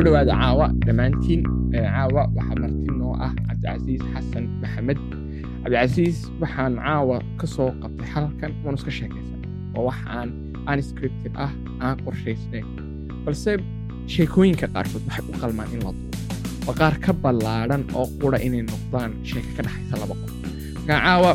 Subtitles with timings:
[0.00, 4.98] soo dhowaada caawa dhammaantiin caawa waxaa marti noo ah cabdicasiis xasan maxamed.
[5.62, 9.40] Cabdicasiis waxaan caawa ka soo qabtay halkan waanu iska sheekaysan
[9.76, 10.28] oo wax aan
[10.72, 11.52] unscripted ah
[11.84, 12.66] aan qorshaysnayn
[13.24, 13.50] balse
[14.14, 16.16] sheekooyinka qaarkood waxay u qalmaan in la duubo
[16.66, 20.32] waa qaar ka ballaadhan oo qura inay noqdaan sheeko ka dhexaysa laba qof.
[20.76, 21.30] Markaa caawa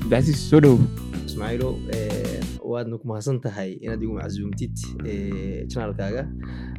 [0.00, 0.80] cabdicasiis soo dhowow
[1.26, 1.68] ismaaciilo
[2.74, 4.74] waadna ku mahadsan tahay inaad igu macsuumtid
[5.72, 6.22] janaalkaaga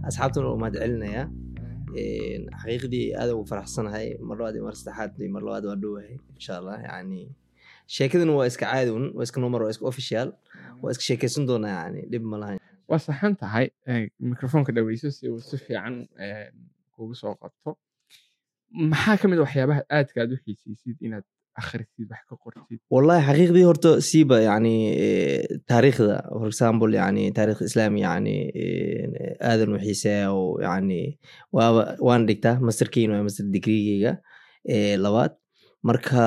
[0.07, 1.25] asxaabtana oo mahad celinayaa
[2.61, 7.21] xaqiiqdii aad ugu faraxsanahay mar mar saddexaad mar waa dhowahay insha allah yani
[7.95, 10.27] sheekadana waa iska caadun waa iska nomar waa iska official
[10.81, 13.65] waa iska sheekaysan doonaa yani dhib ma lahayn waa saxan tahay
[14.31, 15.95] mikrofoonka dhaweyso si uu si fiican
[16.95, 17.69] kugu soo qabto
[18.91, 21.25] maxaa ka mid waxyaabaha aadka aad u xiisaysid inaad
[21.61, 24.73] akhrisid wax ka qortid wallahi xaqiiqdii horta siiba yani
[25.71, 28.35] taariikhda for example yani taarikh islaami yani
[29.51, 30.99] aadan u xiiseeya oo yani
[31.57, 34.13] waaba waan dhigtaa masterkiin waa master degreegeyga
[35.05, 35.33] labaad
[35.89, 36.23] marka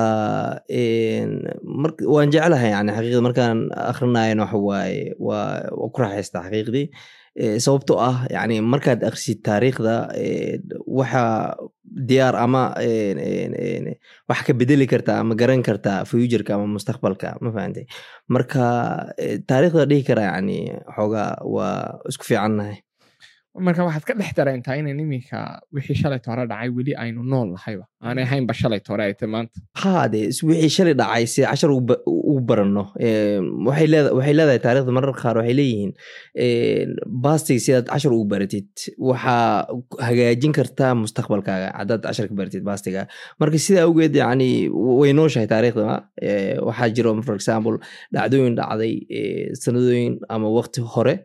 [2.15, 3.57] waan jeclahay yani xaqiiqda markaan
[3.91, 6.85] akhrinayan waxa waaye waa ku raaxaystaa xaqiiqdii
[7.65, 9.95] sababtoo ah yani markaad akhrisid taariikhda
[10.99, 11.23] waxa
[12.09, 12.63] diyaar ama
[14.29, 17.85] wax ka bedeli kartaa ama garan kartaa futureka ama mustaqbalka ma fahantay
[18.33, 18.63] marka
[19.49, 20.59] taariikhda dhihi kara yani
[20.95, 22.77] xoogaa waa isku fiicannahay
[23.67, 25.39] marka waxaad ka dhex dareentaa inan iminka
[25.75, 29.57] wixii shalayt hore dhacay weli aynu nool nahayba aanay ahaynba shalayt hore ay tay maanta
[29.81, 32.83] ha de wixii shalay dhacay si cashar ugu baranno.
[33.67, 33.87] Waxay
[34.37, 35.91] leedahay taarikhda marar qaar waxay leeyihiin
[37.25, 38.67] bastig sidaad cashar ugu baratid.
[39.09, 39.67] Waxaa
[40.07, 43.01] hagaajin kartaa mustaqbalkaaga haddaad cashar ka baratid bastiga
[43.41, 44.49] marka sidaa awgeed yani
[45.01, 45.87] way nooshahay taarikhda
[46.67, 47.75] waxaa jiro for example
[48.15, 48.93] dhacdooyin dhacday
[49.63, 51.15] sanadooyin ama waqti hore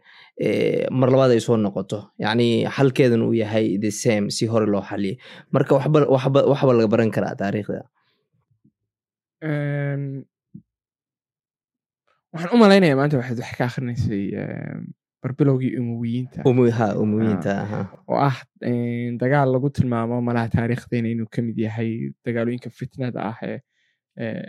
[0.99, 1.99] mar labaad ay soo noqoto.
[2.19, 5.17] Yani xalkeedan uu yahay the same si hore loo xaliyay
[5.53, 7.83] marka waxba laga baran karaa taariikhda.
[12.35, 14.25] Waxaan u malaynaya maanta waxaad wax ka akrinaysay
[15.23, 16.41] barbilowgii umuwiyiinta.
[17.05, 17.53] Umuwiyiinta
[18.11, 18.37] oo ah
[19.23, 21.91] dagaal lagu tilmaamo malaha taariikhdeena inuu ka mid yahay
[22.27, 23.61] dagaalooyinka fitnada ah ee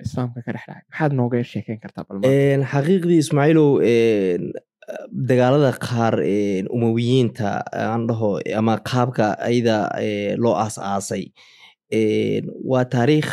[0.05, 0.81] islaamka ka dhex dhacay.
[0.89, 2.17] Maxaad nooga sheekeyn kartaa bal
[2.73, 3.69] xaqiiqdii ismaaciilow
[5.29, 6.15] dagaalada qaar
[6.75, 9.77] umawiyiinta aan dhaho ama qaabka ayada
[10.43, 11.25] loo aas aasay
[12.71, 13.31] waa taariikh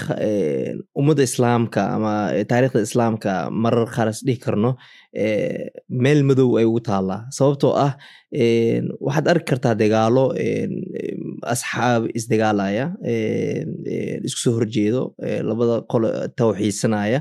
[1.00, 2.12] ummadda islaamka ama
[2.50, 3.32] taariikhda islaamka
[3.62, 4.70] marar qaar is dhihi karno
[6.04, 7.20] meel madow ay ugu taallaa.
[7.36, 7.92] Sababtoo ah
[9.06, 10.24] waxaad arki kartaa dagaalo
[11.54, 12.86] asxaab isdagaalaya
[14.26, 15.02] isku soo horjeedo
[15.48, 16.08] labada qolo
[16.38, 17.20] tawxiidsanaya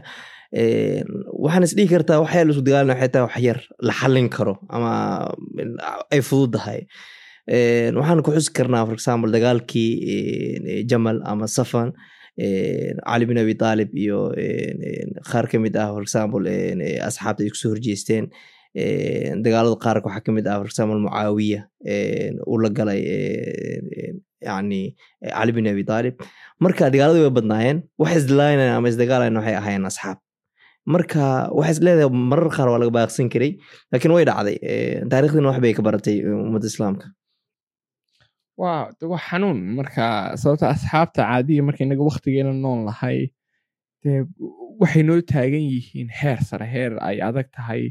[0.53, 4.91] waxaan is dhihi kartaa waxyaa la isku dagaalana waxay tahay wax la xallin karo ama
[6.13, 6.79] ay fududahay.
[8.00, 11.89] Waxaan ku xusi karnaa for example dagaalkii jamal ama safan
[13.07, 14.19] cali bin abi talib iyo
[15.31, 16.44] qaar ka mid ah for example
[17.07, 18.25] asxaabta ay isku soo horjeesteen.
[19.45, 21.62] Dagaalada qaarka waxaa ka mid ah for example mucaawiya
[22.51, 23.01] uu la galay
[24.47, 24.81] yani
[25.35, 26.16] cali bin abi talib
[26.63, 30.18] marka dagaaladii way badnaayeen wax isdilaaynaya ama isdagaalayan waxay ahaayeen asxaab
[30.86, 33.52] marka waxay leedahay marar qaar waa laga baaqsan karay
[33.92, 34.58] laakiin way dhacday
[35.12, 37.06] taariikhdina wax bay ka baratay ummadda islaamka.
[38.58, 38.90] Waa
[39.28, 39.59] xanuun.
[39.78, 43.31] Marka sababta asxaabta caadiya marka inaga waktigeena nool lahay
[44.03, 44.22] dee
[44.81, 47.84] waxay noo taagan yihiin heer sare heer ay adag tahay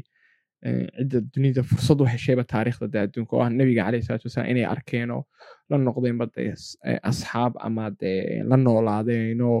[0.63, 4.65] cidda dunida fursad u heshayba taariikhda de adduunka oo ah nebiga caleyhi salatu wasalaam inay
[4.73, 5.21] arkeenoo
[5.69, 6.43] la noqdeenba de
[7.11, 8.11] asxaab ama de
[8.49, 9.59] la noolaadeenoo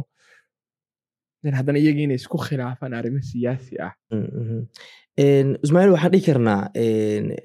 [1.49, 3.93] haddana iyagii inay isku khilaafaan arrimo siyaasi ah.
[5.65, 6.61] Ismaaciil waxaan dhihi karnaa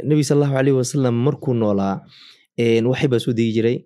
[0.09, 1.95] nebi sal allahu aleyh wasalam markuu noolaa
[2.91, 3.77] waxay baa soo degi jiray.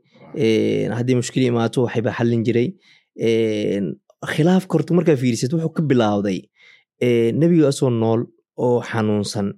[0.99, 2.69] Haddii mushkili imaato waxay baa xallin jiray.
[4.33, 6.39] Khilaafka horta markaa fiirisid wuxuu ka bilaawday
[7.41, 8.21] nebiga asoo nool
[8.59, 9.49] oo xanuunsan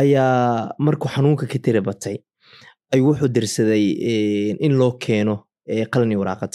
[0.00, 2.16] ayaa markuu xanuunka ka tira batay
[2.92, 3.84] ayuu wuxuu dirsaday
[4.66, 5.34] in loo keeno
[5.92, 6.54] qalin iyo waraaqad.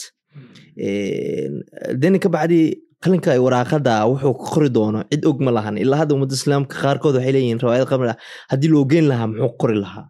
[2.01, 2.59] Deni ka bacdi
[3.03, 5.75] qalinka ay waraaqada wuxuu ka qori doono cid og ma lahan.
[5.83, 8.17] Ilaa hadda ummadda islaamka qaarkood waxay leeyihiin rawaayad qabri ah
[8.51, 10.05] haddii loo geyn lahaa muxuu qori lahaa.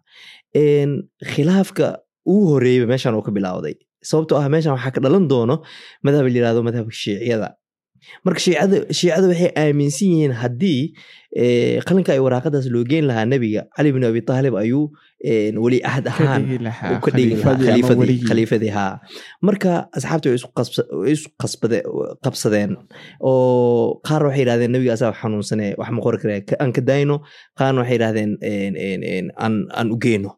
[1.32, 1.86] Khilaafka
[2.32, 3.74] ugu horeeyba meeshan uu ka bilaawday
[4.10, 5.56] sababtoo ah meeshan waxaa ka dhalan doono
[6.06, 7.48] madhab la yiraahdo madhabka shiiciyada
[8.24, 10.80] marka shiicada waxay aaminsan yihiin haddii
[11.88, 14.84] qalinka ay waraaqadaas loo geyn lahaa nebiga cali bin abi taalib ayuu
[15.64, 16.42] weli ahad ahaan
[17.04, 17.34] ka dhigi
[18.28, 18.94] khaliifadii haa.
[19.46, 21.28] Marka asxaabta way isu
[22.24, 22.70] qabsadeen
[23.30, 27.16] oo qaar waxay yidhahdeen nebiga asaa xanuunsane wax ma qori kare aan ka dayno
[27.58, 28.30] qaarna waxay yidhahdeen
[29.44, 30.30] aan u geyno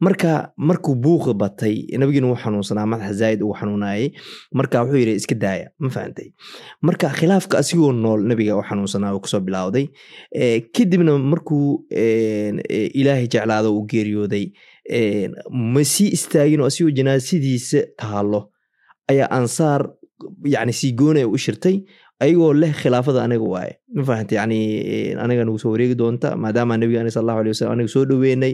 [0.00, 4.10] marka markuu buuqi batay nabigiina wuu xanuunsanaa madaxa zaaid uu xanuunayay
[4.54, 6.28] marka wuxuu yidhi iska daaya ma fahantay
[6.82, 9.86] marka khilaafka asigoo nool nabiga u xanuunsanaa uu ku soo bilowday.
[10.76, 11.84] Kadibna markuu
[13.00, 14.46] ilaahay jeclaado uu geeriyooday
[15.50, 18.40] ma sii istaagin oo asigoo janaasadiisa taalo
[19.08, 19.88] ayaa ansaar
[20.44, 21.80] yani sii goonaya u shirtay
[22.24, 24.58] ayagoo leh khilaafada aniga waaye ma fahanta yani
[25.24, 28.52] aniga nagu soo wareegi doonta maadaama nabiga ani sallahu alay wasalam aniga soo dhoweynay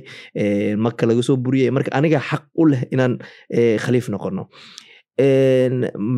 [0.84, 3.14] maka laga soo buriyay marka aniga xaq u leh inaan
[3.84, 4.44] khaliif noqono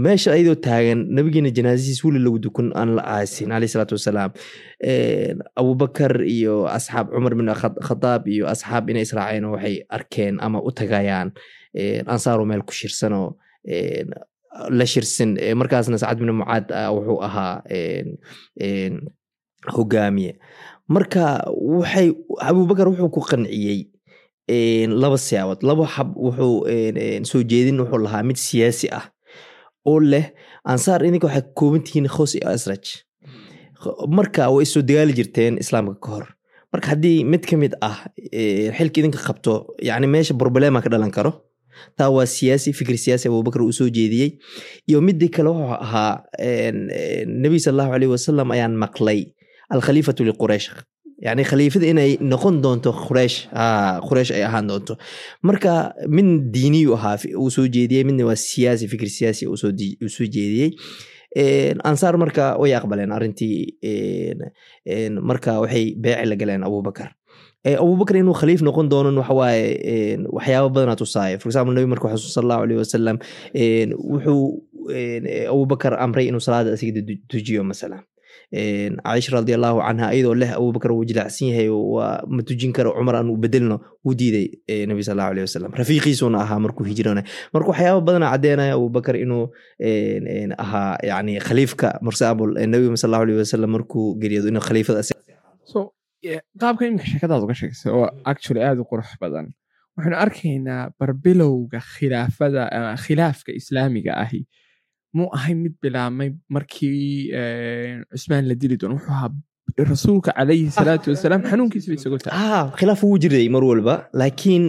[0.04, 4.30] meesha ayadoo taagan nabigiina janaasadiis weli lagu dukun aan la aasin aleyh salaatu wasalaam
[5.60, 7.48] abubakar iyo asxaab cumar bin
[7.88, 11.28] khadaab iyo asxaab inay israaceen waxay arkeen ama u tagayaan
[12.14, 13.28] ansaaro meel ku shirsanoo
[14.78, 15.30] la shirsin
[15.60, 17.62] markaasna sacad bin mucaad wuxuu ahaa
[19.74, 20.32] hogaamiye.
[20.88, 21.24] Marka
[21.56, 23.88] waxay abubakar wuxuu ku qanciyey
[25.02, 26.68] laba siyaabood laba xab wuxuu
[27.30, 29.04] soo jeedin wuxuu lahaa mid siyaasi ah
[29.86, 30.26] oo leh
[30.64, 32.84] ansaar idinka waxay kooban tihiin khos iyo asraj.
[34.16, 36.26] Marka way soo dagaali jirteen islaamka ka hor.
[36.72, 37.96] Marka haddii mid ka mid ah
[38.76, 39.52] xilka idinka qabto
[39.88, 41.32] yani meesha problema ka dhalan karo
[41.96, 44.30] taa waa siyaasi fikir siyaasi abubakar uu soo jeediyey.
[44.88, 46.22] Iyo midii kale wuxuu ahaa
[47.26, 49.20] nebi sal allahu aleyh wasalam ayaan maqlay
[49.70, 50.68] alkhaliifatu liquraysh
[51.24, 53.36] yani khaliifada inay noqon doonto quraysh.
[54.08, 54.96] Quraysh ay ahaan doonto.
[55.42, 60.70] Marka mid diiniyu ahaa uu soo jeediyey midna waa siyaasi fikir siyaasi uu soo jeediyey.
[61.84, 63.78] Ansaar marka way aqbaleen arrintii
[65.30, 67.10] marka waxay beeci la galeen abubakar
[67.64, 72.62] abubakar inuu khaliif noqon doonon waxawaaye waxyaaba badanaa tusaaya for example nabi marka xasuus sallahu
[72.64, 73.16] aleyh wasalam
[74.12, 74.68] wuxuu
[75.52, 78.02] abubakar amray inuu salaada asiga tujiyo masalan.
[79.04, 83.16] Caisha radi allahu canha iyadoo leh abubakar wuu jilacsan yahay waa ma tujin karo cumar
[83.16, 84.46] aan bedelno wuu diiday
[84.86, 87.22] nabi sal allahu aleyh wasalam rafiiqiisuna ahaa markuu hijrona
[87.54, 89.48] marka waxyaaba badana caddeynaya abubakar inuu
[90.64, 91.88] ahaa yani khaliifka.
[92.04, 95.02] For example nabi sal allahu aleyh wasalam markuu geeriyoodo inuu khaliifada
[96.60, 99.46] qaabka iminka sheekadaad uga sheegsay oo actually aad u qurux badan
[99.96, 102.62] waxaynu arkaynaa barbilowga khilaafada
[103.04, 104.40] khilaafka islaamiga ahi.
[105.16, 107.30] Muu ahay mid bilaabmay markii
[108.12, 109.30] cusmaan la dili doono wuxuu ahaa
[109.90, 114.64] rasuulka calayhi salaatu wasalaam xanuunkiisa bay isagoo tahay khilaaf wuu jiray mar walba laakiin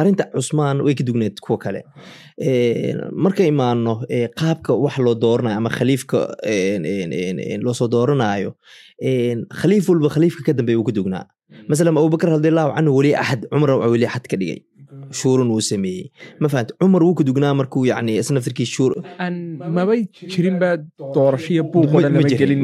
[0.00, 1.80] arinta cusmaan way ka dugneed kuwa kale
[3.24, 3.92] marka imaano
[4.40, 6.18] qaabka wax loo dooranayo ama khaliifka
[7.64, 8.50] loosoo dooranayo
[9.60, 11.24] khaliif walba khaliifka ka dambeeya uu ka dugnaa
[11.68, 14.60] masalan abubakar radiallahu canhu weli axad cumar weli axad ka dhigay.
[15.12, 16.08] Shuurun uu sameeyey.
[16.40, 18.92] Ma fahamte cumar wuu ka dugnaa markuu yani isnaftirkii shuur
[19.76, 20.00] mabay
[20.32, 20.76] jirin baa
[21.14, 22.60] doorashiya buuq oo dhan lama gelin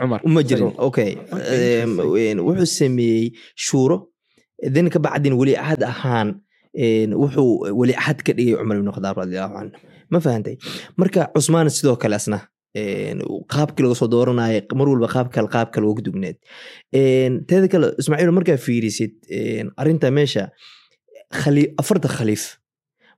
[0.00, 1.10] cumar ma jirin okay.
[2.46, 3.96] wuxuu sameeyey shuuro.
[4.74, 6.28] Then ka bacdin weli axad ahaan
[7.22, 9.78] wuxuu weli axad ka dhigay cumar ibn khadaab radiallahu canhu
[10.12, 10.56] ma fahantay
[11.00, 12.38] marka cusmaan sidoo kale asna
[12.74, 16.36] qaabkii laga soo dooranaya mar walba qaab kale qaab kale uga dugneed
[17.48, 19.12] teeda kale ismaaciil markaa fiirisid
[19.76, 20.50] arinta meesha
[21.82, 22.56] afarta khaliif.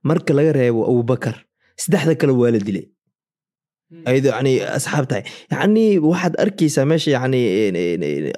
[0.03, 1.35] Marka laga reebo abubakar
[1.79, 2.85] saddexda kale waa la dilay
[4.09, 5.23] ayadoo yani asxaab tahay
[5.55, 7.41] yani waxaad arkeysaa meesha yani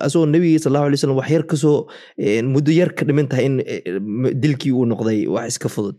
[0.05, 1.77] asagoo nabigii sal allahu alay slam wax yar ka soo
[2.53, 3.55] muddo yar ka dhiman tahay in
[4.43, 5.97] dilkii uu noqday wax iska fudud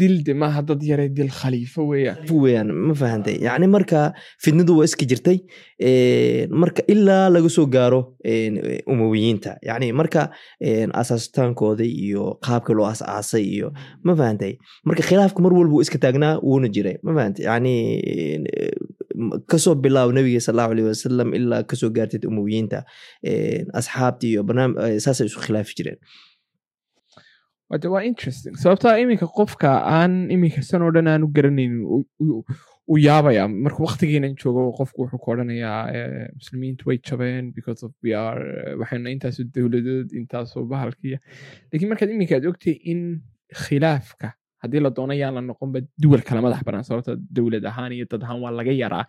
[0.00, 4.00] dilde maaha dad yare dil khaliifo weeyaan weyaan ma fahantay yani marka
[4.44, 5.38] fidnadu waa iska jirtay
[6.62, 8.00] marka ilaa laga soo gaaro
[8.92, 10.22] umawiyiinta yani marka
[11.02, 13.68] asaasitaankooda iyo qaabka loo asaasay iyo
[14.04, 14.52] ma fahantay
[14.84, 17.74] marka khilaafka mar walba uu iska taagnaa wuuna jiray ma fahantay yani
[19.50, 22.78] ka soo bilaabo nabiga sal allahu aleyh wasalam ilaa ka soo gaartid umawiyiinta
[23.80, 24.42] asxaabti iyo
[25.04, 25.98] saasay isu khilaafi jireen.
[27.70, 28.54] Waa interesting.
[28.62, 31.74] Sababtaa iminka qofka aan iminka san oo dhan aanu garanaynin
[32.92, 35.78] u yaabaya marka waktigeenan joogo qofku wuxuu ku odhanayaa
[36.38, 37.52] muslimiintu way jabeen
[38.80, 41.18] waxayna intaasu dowladood intaasu bahalkiya
[41.72, 43.00] lakiin markaad iminka aad ogtay in
[43.62, 44.28] khilaafka
[44.62, 48.22] haddii la doono yaan la noqonba duwal kala madax banaan sababta dowlad ahaan iyo dad
[48.24, 49.04] ahaan waa laga yaraa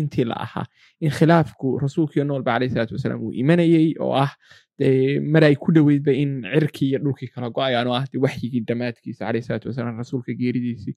[0.00, 0.64] intii la ahaa.
[1.04, 4.32] In khilaafku rasuulkiiyo noolba caleyh salaatu wasalaam uu imanayey oo ah
[4.78, 8.62] dee mar ay ku dhoweydba in cirkii iyo dhulkii kala go'ayaan oo ah de waxyigii
[8.68, 10.94] dhammaadkiisa caleyh salaatu wasalaam rasuulka geeridiisii.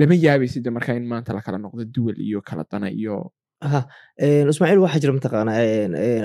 [0.00, 3.32] Lama yaabaysid markaa in maanta lakala noqdo duwal iyo kala dana iyo
[4.52, 5.52] ismaaciil waxaa jira mataqaana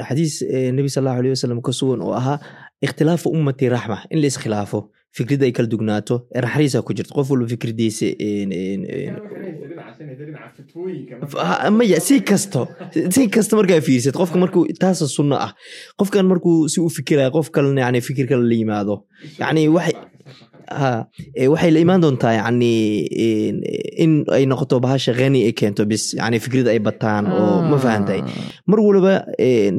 [0.09, 0.33] xadiis
[0.77, 2.37] nebi sal allahu aleyh wasalam ka sugan oo ahaa
[2.85, 3.97] ikhtilaafu ummati raxma.
[4.11, 4.79] In la iskhilaafo
[5.17, 7.13] fikradda ay kala dugnaato naxariisa ku jirto.
[7.17, 8.07] Qof walba fikradiisa
[11.77, 12.67] maya si kasto
[13.13, 15.51] si kasta markaa fiirsad qofka markuu taasa sunno ah.
[15.99, 18.95] Qofkan markuu si u fikiraya qof kalena yani fikir kale la yimaado.
[19.39, 20.01] Yani waxay ha
[21.51, 22.71] waxay la imaan doontaa yani
[24.03, 28.19] in ay noqoto bahasha khani ay keento bis yani fikrada ay bataan oo ma fahantay
[28.69, 29.13] mar waliba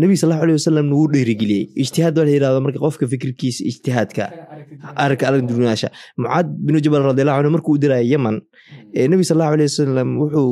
[0.02, 4.24] nebi sallahu aleyh wasalam nagu dhiirigeliyey ijtihaad waa la yiraahdo marka qofka fikirkiisa ijtihaadka.
[5.02, 5.88] Aragka arag dunaasha
[6.20, 8.36] mucaad binu jabal radiallahu anhu markuu u diraya yaman
[9.12, 10.50] nebi sallahu aleyh wasalam wuxuu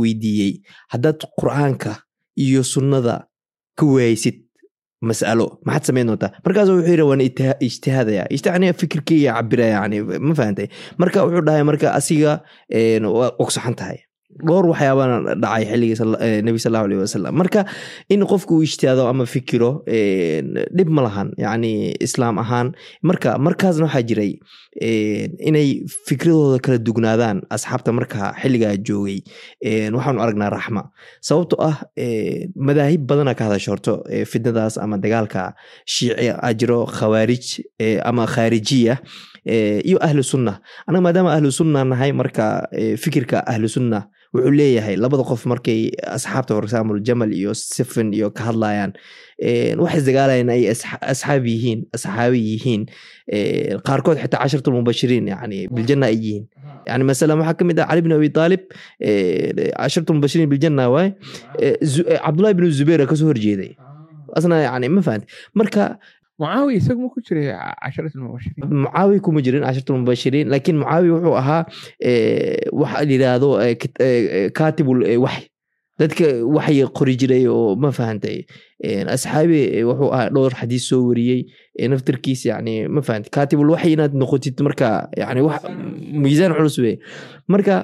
[0.00, 0.52] weydiiyey
[0.92, 1.92] haddaad qur'aanka
[2.44, 3.14] iyo sunnada
[3.78, 4.36] ka waaysid
[5.00, 7.20] masalo maxaad samayn doontaa markaas wuxuu yidhi waan
[7.68, 10.66] ijtihaadaya ijtihaadaya fikirkeyga cabiraya yani ma fahantay
[10.98, 12.32] marka wuxuu dhahay marka asiga
[13.18, 13.98] waa ogsaxan tahay
[14.36, 17.64] dhowr waxyaabana dhacay xilligii nebi sallahu aleyh wasalam marka
[18.12, 19.82] in qofku uu ijtihaado ama fikiro
[20.76, 21.08] dhib ma
[21.38, 22.74] yani islaam ahaan.
[23.02, 24.32] Marka markaasna waxaa jiray
[25.48, 29.18] inay fikradooda kala dugnaadaan asxaabta markaa xilligaa joogay.
[29.96, 30.82] Waxaanu aragnaa raxma.
[31.20, 31.76] Sababto ah
[32.56, 35.54] madaahib badana ka hadasho horto fitnadaas ama dagaalka
[35.86, 37.44] shiici a jiro khawaarij
[38.04, 38.98] ama khaarijiya
[39.88, 40.60] iyo ahlu sunna.
[40.86, 42.68] Anaga maadaama ahlu sunna nahay marka
[43.02, 44.00] fikirka ahlu sunna
[44.34, 45.80] wuxuu leeyahay labada qof markay
[46.16, 48.92] asxaabta for example jamal iyo sifin iyo ka hadlayaan
[49.82, 50.62] waxay isdagaalayan ay
[51.12, 52.82] asxaab yihiin asxaabi yihiin
[53.88, 56.44] qaarkood xitaa cashartul mubashiriin yani biljanna ay yihiin.
[56.88, 58.62] Yani masalan waxaa ka mid ah cali bin abi talib
[59.80, 61.08] cashartul mubashiriin biljanna waay
[62.24, 63.72] cabdullahi bin zubeir ka soo horjeeday.
[64.36, 65.26] Asna yani ma fahanti.
[65.58, 65.84] Marka
[66.38, 67.46] mucaawiya isagu ma ku jiray
[67.82, 71.62] casharat mubashiriin mucaawiya kuma jirin casharat mubashiriin laakiin mucaawiya wuxuu ahaa
[72.80, 73.50] waxa la yidhaahdo
[74.58, 75.46] katibul waxy
[76.00, 76.26] dadka
[76.56, 78.36] waxay qori jiray oo ma fahantay
[79.14, 81.40] asxaabi wuxuu ahaa dhowr xadiis soo wariyey
[81.92, 84.88] naftarkiis yani ma fahantay katibul waxy inaad noqotid marka
[85.22, 85.62] yani wax
[86.22, 86.94] miisaan culus wey
[87.54, 87.76] marka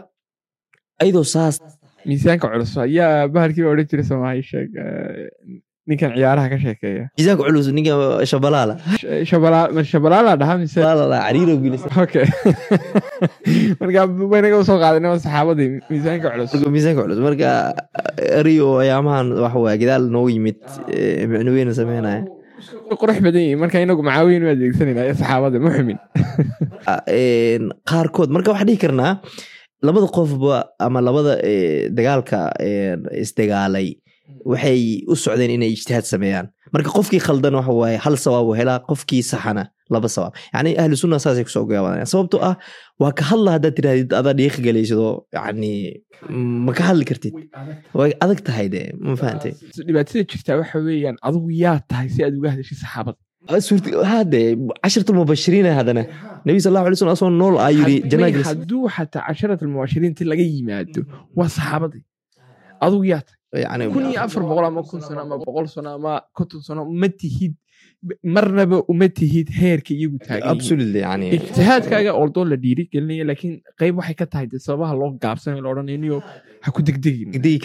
[1.03, 1.59] ayadoo saas
[2.07, 4.71] miisaanka culus ayaa bahalkii odhan jiray soomaali sheeg
[5.87, 7.05] ninkan ciyaaraha ka sheekeeya.
[7.17, 7.93] Miisaanka culus ninka
[8.25, 8.75] shabalaala
[9.93, 10.81] shabalaala dhaha mise?
[10.81, 12.25] Cariiro gilis okay
[13.81, 14.01] marka
[14.33, 16.55] waynaga u soo qaadana saxaabadii miisaanka culus?
[16.75, 17.51] Miisaanka culus marka
[18.41, 20.59] ariyo ayaamahan waxa waye gadaal noogu yimid
[21.33, 22.25] micnoweyna sameynaya.
[23.01, 25.99] Qurux badan yihiin marka inagu macaawiyin u adeegsanayna saxaabada ma xumin.
[27.91, 29.13] Qaarkood marka waxaa dhihi karnaa
[29.85, 31.37] labada qofba ama labada
[31.93, 32.41] dagaalka
[33.25, 34.01] isdagaalay
[34.51, 34.81] waxay
[35.13, 36.47] u socdeen inay ijtihaad sameeyaan.
[36.75, 39.65] Marka qofkii khaldan waxa waaye hal sawaab u helaa qofkii saxana
[39.95, 40.33] laba sawaab.
[40.55, 42.55] Yani ahlu sunna saasay ku soo gaabanayaan sababto ah
[43.03, 45.73] waa ka hadla haddaad tirahdid adaa dhiiqa galaysado yani
[46.67, 47.35] ma ka hadli kartid.
[47.99, 48.67] Way adag tahay.
[48.75, 49.53] De ma fahantay
[49.87, 53.19] dhibaatada jirtaa waxa weeyaan adigu yaa tahay si aad uga hadashid saxaabada
[54.13, 54.41] hade
[54.83, 56.03] cashartul mubashiriina hadana
[56.49, 57.97] nabi sal allahu alay slam asoo nool aa yiri
[58.51, 61.01] hadduu xataa casharat almubashiriinti laga yimaado
[61.39, 62.03] waa saxaabadii
[62.87, 63.39] adigu yaa tahay
[63.95, 67.55] kun iyo afar boqol ama kun sano ama boqol sano ama konton sano ma tihid
[68.37, 70.49] marnaba uma tihid heerka iyagu taagan
[71.37, 75.71] ijtihaadkaaga oldoo la dhiiri gelinaya laakiin qayb waxay ka tahay de sababaha loo gaabsanayo la
[76.65, 76.81] ha ku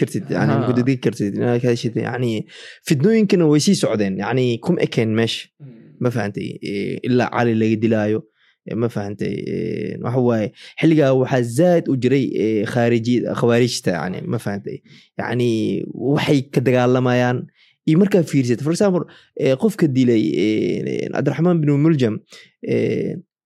[0.00, 0.24] kartid
[0.68, 1.34] ku degdegi kartid
[2.08, 2.32] yani
[2.88, 5.48] fidnooyinkana way sii socdeen yani kum ekeen meesha
[6.02, 6.48] ma fahantay
[7.08, 8.20] ilaa cali laga dilaayo
[8.82, 9.34] ma fahantay
[10.04, 10.48] waxa waaye
[10.80, 12.26] xilligaa waxaa zaad u jiray
[13.40, 14.76] khawaarijta yani ma fahantay
[15.18, 15.50] yani
[15.94, 17.38] waxay ka dagaalamayaan
[17.88, 19.04] iyo markaa fiirsat for example
[19.62, 20.22] qofka dilay
[21.14, 22.14] cabdiraxmaan bin muljam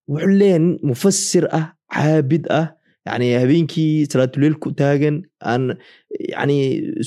[0.09, 2.67] wuxuu leeyahay nin mufasir ah caabid ah
[3.09, 5.77] yani habeenkii salaatuleel ku taagan aan
[6.35, 6.57] yani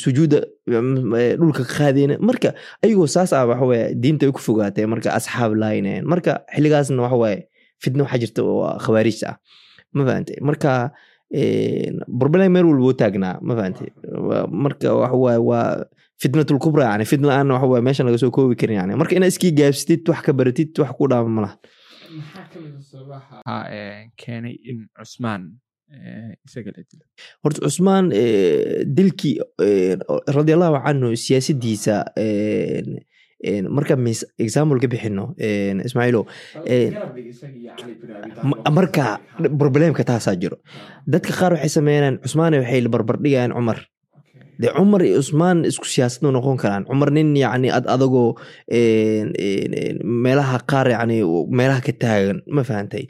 [0.04, 0.40] sujuuda
[1.40, 2.50] dhulka ka qaadeyna marka
[2.84, 7.40] ayagoo saas ah waxaweye diinta ay ku fogaatay marka asxaab laaynayan marka xilligaasna waxawaaye
[7.84, 9.38] fitna waxaa jirta oo khawaarijta ah.
[9.96, 10.72] Ma fahante marka
[12.20, 13.86] barbalay meel walba u taagnaa ma fahante
[14.64, 15.86] marka waxawaaye waa
[16.22, 19.52] fitnatul kubra yani fitna aan waxawaaye meeshan laga soo koobi karin yani marka inaad iskii
[19.60, 21.56] gaabsatid wax ka baratid wax ku dhaama malaha
[24.22, 25.42] keenay in cusmaan
[26.48, 27.06] isaga la dilo
[27.44, 28.06] horta cusmaan
[28.98, 29.36] dilkii
[30.38, 31.96] radiallahu canhu siyaasadiisa
[33.70, 33.96] marka
[34.46, 35.36] example ka bixino
[35.86, 36.22] ismaaciilo
[38.72, 39.20] marka
[39.60, 40.58] problemka taasaa jiro.
[41.08, 43.80] Dadka qaar waxay sameynayaan cusmaan waxay barbardhigayaan cumar.
[44.60, 46.86] De cumar iyo cusmaan isku siyaasadu noqon karaan.
[46.90, 48.36] Cumar nin yani ad adagoo
[50.04, 51.22] meelaha qaar yani
[51.58, 53.06] meelaha ka taagan ma fahantay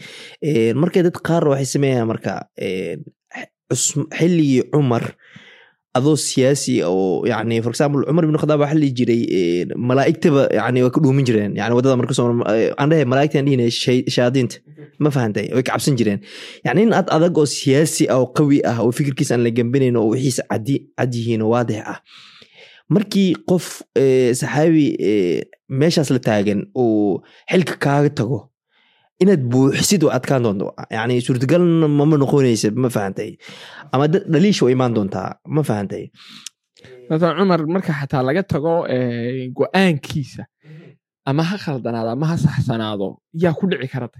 [0.75, 2.33] marka dad qaar waxay sameeyaan marka
[4.17, 5.15] xilligii cumar
[5.97, 9.21] adoo siyaasi oo yani for example cumar ibn khadaab waxaa lihi jiray
[9.89, 12.13] malaa'igtaba yani way ka dhuumin jireen yani waddada marka
[12.79, 13.71] aan dhahay malaa'igtan dhihinay
[14.15, 14.57] shayaadiinta
[15.03, 16.19] ma fahantay way ka cabsan jireen
[16.67, 19.95] yani in ad adag oo siyaasi ah oo qawi ah oo fikirkiisa aan la gembinayn
[20.01, 21.97] oo wixiisa cadi cad yihiin oo waadix ah
[22.95, 23.65] markii qof
[24.39, 24.85] saxaabi
[25.79, 28.39] meeshaas la taagan oo xilka kaaga tago
[29.23, 33.31] inaad buuxisid oo adkaan doonto yani suurtagalna mama noqonaysa ma fahantay
[33.93, 36.03] ama dhaliisha way imaan doontaa ma fahantay
[37.09, 38.73] maala cumar marka xataa laga tago
[39.57, 40.43] go'aankiisa
[41.29, 43.07] ama ha khaldanaado ama ha saxsanaado
[43.43, 44.19] yaa ku dhici karata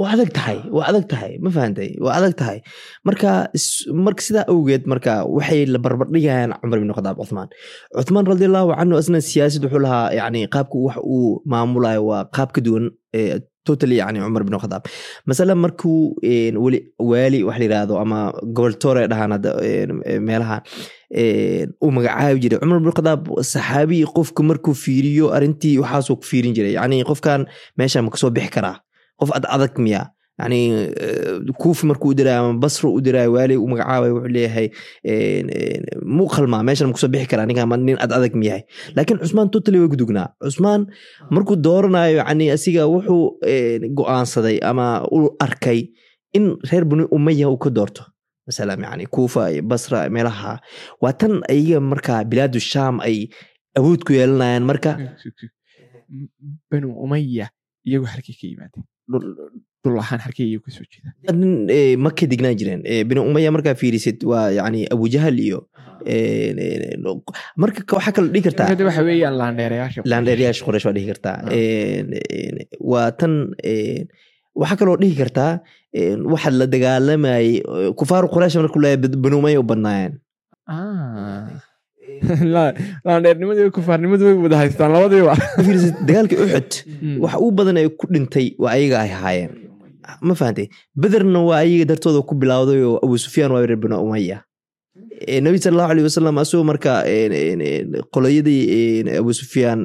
[0.00, 2.58] waa adag tahay waa adag tahay ma fahantay waa adag tahay
[3.08, 3.30] marka
[4.06, 7.48] marka sidaa awgeed marka waxay la barbardhigayaan cumar ibn khadaab cuthmaan
[7.98, 12.60] cuthmaan radiallahu canhu asna siyaasad wuxuu lahaa yani qaabka wax uu maamulayo waa qaab ka
[12.66, 12.86] duwan
[13.64, 14.84] totally yani cumar ibn khadaab
[15.26, 16.16] masala markuu
[16.64, 19.50] weli waali wax la yiraahdo ama goboltore dhahaan hadda
[20.28, 20.62] meelaha
[21.84, 22.58] uu magacaabi jiray.
[22.62, 26.74] Cumar ibn khadaab saxaabi qofka markuu fiiriyo arrintii waxaasuu ku fiirin jiray.
[26.78, 27.46] Yani qofkan
[27.78, 28.76] meesha ma ka soo bixi karaa.
[29.20, 29.44] Qof ad
[29.78, 30.10] miya
[30.42, 30.60] yani
[31.62, 34.68] kuufi markuu u diraayo ama basro u diraayo waali u magacaabay wuxuu leeyahay
[36.16, 38.62] muu qalmaa meeshan ma ku soo bixi karaa ninkan nin ad adag miyahay
[38.96, 40.86] laakiin cusmaan totally way gudugnaa cusmaan
[41.34, 43.22] markuu dooranayo yani asiga wuxuu
[43.98, 45.80] go'aansaday ama u arkay
[46.36, 48.02] in reer bani umaya uu ka doorto
[48.46, 50.52] masalan yani kuufa basra meelaha
[51.02, 53.16] waa tan ayaga marka bilaadu sham ay
[53.78, 54.90] awood ku yeelanayaan marka
[56.70, 57.46] banu umaya
[57.88, 58.84] iyagu halkay ka yimaadeen
[61.40, 61.52] nin
[62.06, 65.60] maka degnaan jireen bani umaya markaa fiirisid waa yani abujahal iyo
[67.62, 69.34] marka waxaa kaloo dhihi kartaa Marka waxa weeyaan
[70.12, 71.36] laandheerayaasha qoresh waa dhihi kartaa
[72.92, 73.34] waa tan
[74.60, 75.52] waxaa kaloo dhihi kartaa
[76.34, 77.48] waxaad la dagaalamayay
[78.00, 80.14] kufaaru qoresh markuu leeyahay bani umaya u badnaayeen
[83.06, 85.34] laandheernimadii kufaarnimadii way wada haystaan labadiiba
[85.66, 86.70] fiirisid dagaalkii uxud
[87.24, 89.50] wax uu badan ay ku dhintay waa ayaga ay ahaayeen
[90.28, 90.66] ma fahantay
[91.02, 94.38] bederna waa ayaga dartooda ku bilowday oo abu sufyaan waa reer bani umaya
[95.46, 96.92] nabi sal allahu aleyh wasalam asagoo marka
[98.14, 99.80] qoloyadii abu sufyaan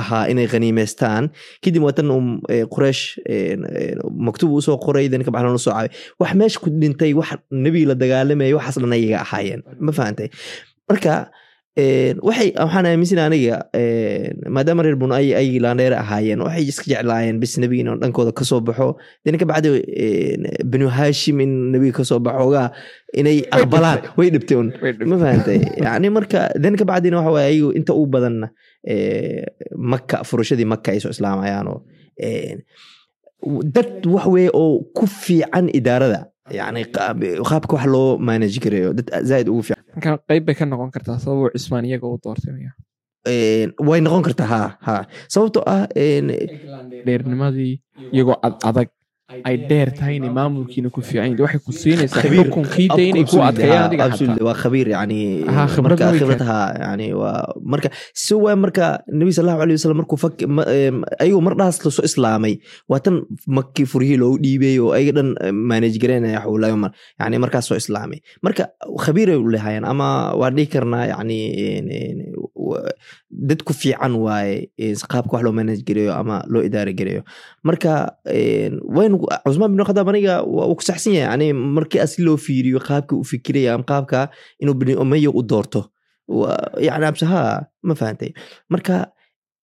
[0.00, 1.24] ahaa inay khaniimeystaan
[1.64, 2.10] kadib waa tan
[2.74, 3.02] qureish
[4.26, 7.30] maktuub u soo qoray dan kabaxlan u soo caabay wax meesha ku dhintay wax
[7.64, 9.60] nebiga la dagaalamayay waxaas dhan ayaga ahaayeen.
[9.86, 10.28] Ma fahantay
[10.90, 11.14] marka
[11.76, 13.56] waxay waxaan aaminsana aniga
[14.54, 18.44] maadaama reer bun ay ay laandheere ahaayeen waxay iska jeclaayeen bis nebiga inuu dhankooda ka
[18.44, 18.96] soo baxo.
[19.24, 19.70] Dena ka bacdi
[20.64, 22.72] banu hashim in nebiga ka soo baxo ogaa
[23.16, 24.00] inay aqbalaan.
[24.18, 24.68] Way dhibtay un
[25.08, 28.50] ma fahantay yani marka dena ka bacdina waxa waye ayagu inta u badanna
[29.76, 31.80] maka furashadii maka ay soo islaamayaanoo
[33.74, 36.28] dad wax weye oo ku fiican idaarada
[36.58, 36.82] yani
[37.48, 41.18] qaabka wax loo manage gareeyo dad zaaid ugu fiican marka qayb bay ka noqon kartaa
[41.24, 42.54] sababuu cismaan iyaga u doortay
[43.88, 44.94] way noqon kartaa ha ha
[45.34, 45.82] sababtoo ah
[47.06, 47.74] dheernimadii
[48.14, 48.88] iyagoo ad adag
[49.48, 54.04] ay dheer tahay inay maamulkiina ku fiican waxay ku siinaysaa xukunkiida inay ku adkeeyaan adiga
[54.08, 55.18] absolutely xataa waa khabiir yani
[55.74, 57.36] khibrad marka way khibrad ha yani waa
[57.72, 57.88] marka
[58.22, 58.86] si waa marka
[59.20, 60.34] nabi sal allahu alay wasalam markuu fak
[61.22, 62.54] ayagoo mar dhaas la soo islaamay
[62.92, 63.16] waa tan
[63.58, 65.28] makii furihii loogu dhiibay oo ayaga dhan
[65.70, 66.90] manage gareynaya xulayo mar
[67.20, 68.64] yani markaas soo islaamay marka
[69.04, 70.08] khabiiray u lehayaan ama
[70.40, 71.38] waan dhihi karnaa yani
[72.62, 72.92] en- en, wa-
[73.30, 74.70] dad ku fiican waaye
[75.12, 77.22] qaabka wax loo manage gareeyo ama loo idaara gareeyo.
[77.64, 81.30] Marka en, waynu cusmaan bin khadaab aniga waa uu ku saxsan yahay.
[81.30, 84.28] Yani markii asi loo fiiriyo qaabka u fikiraya ama qaabka
[84.60, 85.90] inuu bini umaya u doorto.
[86.80, 88.32] Yani absaha ma fahantay
[88.70, 89.10] marka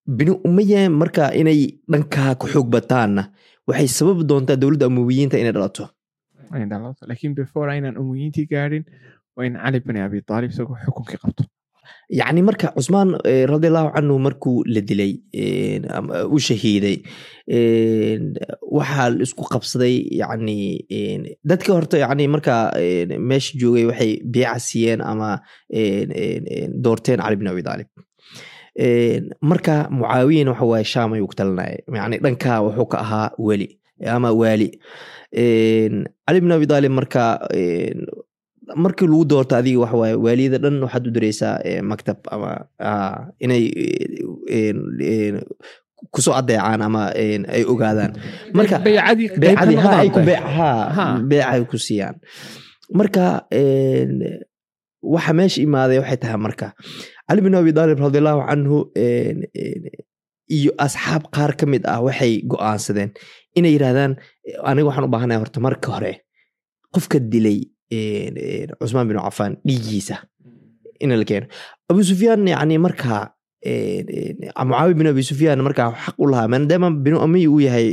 [0.06, 3.22] bini umaya marka inay dhankaa ku xoog bataanna
[3.66, 5.88] waxay sababi doontaa dowladda amuwiyiinta inay dhalato.
[7.08, 8.84] Laakiin before aynaan umuyiintii gaadhin
[9.36, 11.42] waa in cali bani abi taalib isagoo xukunkii qabto
[12.10, 15.80] yacni marka cusmaan eh, radiallahu canhu markuu la dilay eh,
[16.34, 16.96] u shahiiday
[17.46, 18.18] eh,
[18.78, 20.58] waxaa isku qabsaday yani
[21.44, 22.56] dadka horta yani marka
[23.18, 25.38] meesha joogay waxay biica siiyeen ama
[26.84, 27.88] doorteen cali bin abi taalib
[29.42, 31.36] marka mucaawiyana waxa waaye shaam ayuu ku
[32.00, 34.70] yani dhanka wuxuu ka ahaa weli ama waali.
[35.32, 37.24] Cali bin abi taalib marka
[38.76, 43.30] markii lagu doorto adiga waxa waaye waaliyada dhan waxaad u direysaa eh, maktab ama ah,
[43.40, 43.64] inay
[44.46, 45.40] eh, eh,
[46.10, 48.16] ku soo adeecaan ama ay ogaadaan.
[48.54, 52.16] Marka baycadii qayb ka beecadii ha ay ku siiyaan.
[52.94, 53.46] Marka
[55.02, 56.68] waxa meesha imaaday waxay tahay marka
[57.28, 58.76] cali bin abi taalib radiallahu canhu
[60.50, 63.14] iyo asxaab qaar ka mid ah waxay go'aansadeen
[63.56, 64.18] inay yidhahdaan
[64.66, 66.12] aniga waxaan u baahanahay horta marka hore
[66.94, 67.70] qofka dilay
[68.80, 70.16] cusmaan bin cafaan dhiigiisa
[71.00, 71.46] in la keeno
[71.90, 73.22] abu sufyaan yani markaa
[74.68, 77.86] mucaawiya bin abi sufyaan markaa xaq u lahaa maadaama binu amiy uu yahay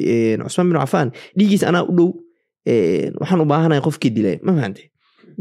[0.44, 1.08] cusmaan bin cafaan
[1.38, 2.10] dhiigiis anaa u dhow
[3.22, 4.84] waxaan u baahanahay qofkii dilay ma fahante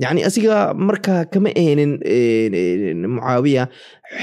[0.02, 1.92] yani asiga markaa kama ehnin
[3.14, 3.64] mucaawiya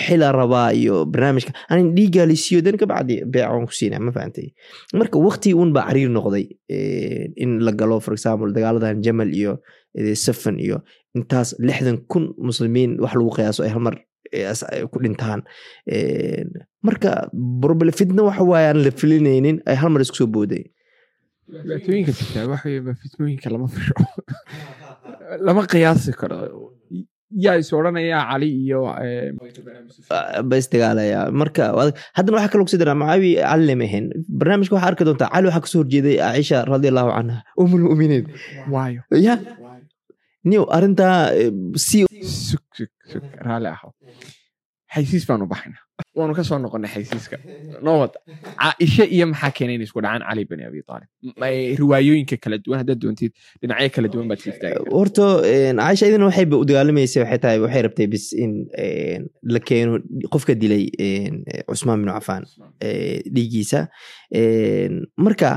[0.05, 4.47] xila rabaa iyo barnaamijka anin dhiigaa lisiiyo dan kabacdi beecon ku siina ma fahantay
[4.93, 6.45] marka wakti un baa cariir noqday
[7.43, 9.59] in la galo for example dagaaladan jamal iyo
[10.25, 10.77] safan iyo
[11.17, 13.95] intaas lixdan kun muslimiin wax lagu qiyaaso ay halmar
[14.91, 15.41] ku dhintaan
[16.87, 17.11] marka
[17.99, 20.63] fitna waxa waaye aan la filinaynin ay halmar isku soo booday
[21.63, 23.93] dhibaatooyinka jirtaa waxaweye fitnooyinka lama fisho
[25.47, 26.37] lama qiyaasi karo
[27.45, 28.79] yaa is odhanayaa cali iyo
[30.49, 31.63] ba isdagaalaya marka
[32.17, 34.05] haddana waxaa kaloo kusidara macaawi cali lama ahayn
[34.39, 38.25] barnaamijka waxaa arki doontaa cali waxaa ka soo horjeeday caaisha radi allahu canha umulmuminiin
[38.75, 39.35] waayo ya
[40.49, 41.17] niyo arrintaa
[41.85, 41.97] si
[43.47, 43.89] raali aho
[44.93, 45.79] xaysiis baanu baxayna
[46.17, 47.37] waanu ka soo noqonay xaysiiska
[47.85, 48.17] noo wada
[48.61, 52.99] caaisha iyo maxaa keenay inay isku dhacaan cali bani abi aalib riwaayooyinka kala duwan haddaad
[53.03, 55.25] doontid dhinacyo kala duwan baad siistaaga horta
[55.79, 58.51] caaisha idina waxayba u dagaalamaysay waxay tahay waxay rabtay bis in
[59.53, 59.93] la keeno
[60.33, 60.83] qofka dilay
[61.69, 62.43] cusmaan bin cafaan
[63.35, 63.79] dhiigiisa
[65.25, 65.51] marka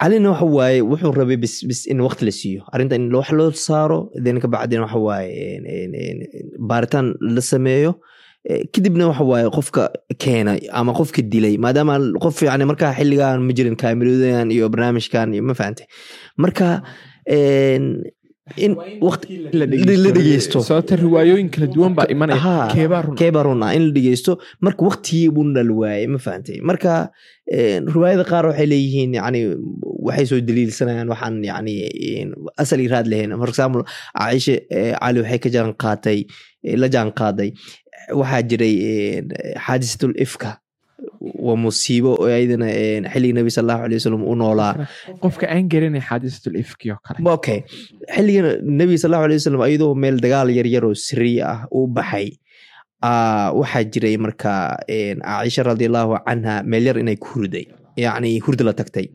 [0.00, 3.50] calina waxa waaye wuxuu rabay bis bis in waqti la siiyo arrinta in wax loo
[3.68, 5.60] saaro then kabacdina waxa waaye
[6.70, 7.92] baaritaan la sameeyo
[8.74, 9.82] kadibna waxa waaye qofka
[10.22, 15.42] keenay ama qofka dilay maadaama qof yani markaa xilligan ma jirin kaamiladan iyo barnaamijkan iyo
[15.48, 15.86] ma fahantay
[16.36, 16.68] marka
[18.64, 19.64] in waqti la
[20.16, 22.68] dhegeysto sababta riwaayooyin kala duwan baa imanaya
[23.16, 24.32] keebaa run ah in la dhegeysto
[24.66, 26.92] marka waqtigii buu dhal waaye ma fahantay marka
[27.94, 29.40] riwaayada qaar waxay leeyihiin yani
[30.08, 31.74] waxay soo daliilsanayaan waxaan yani
[32.62, 33.82] asal iyo raad lahayn for example
[34.20, 34.56] caaisha
[35.00, 36.18] cali waxay ka jaan qaatay
[36.82, 37.48] la jaan qaaday
[38.20, 38.74] waxaa jiray
[39.66, 40.50] xaadisatul ifka
[41.46, 42.68] waa musiibo ayadana
[43.12, 44.72] xilligii nabi sal allahu alay wasalam u noolaa.
[45.22, 47.18] Qofka aan garanay xaadisatul ifki oo kale.
[47.36, 47.58] Okay
[48.14, 48.46] xilligan
[48.80, 52.28] nabi sal allahu alay wasalam ayadoo meel dagaal yaryar oo siriya ah u baxay
[53.02, 54.52] aa waxaa jiray marka
[54.88, 57.64] caaisha radiallahu canha meel yar inay ku hurday
[58.04, 59.06] yacni hurda la tagtay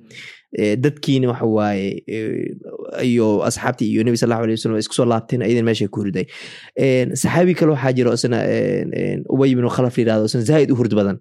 [0.57, 1.89] dadkiina waxa waaye
[3.03, 6.25] iyo asxaabtii iyo nebi sal allahu alay wasalam isku soo laabteen ayadan meesha ku hurday.
[7.21, 8.39] Saxaabi kale waxaa jira isna
[9.33, 11.17] ubay ibnu khalaf la yiraahdo isna zaaid u hurd badan.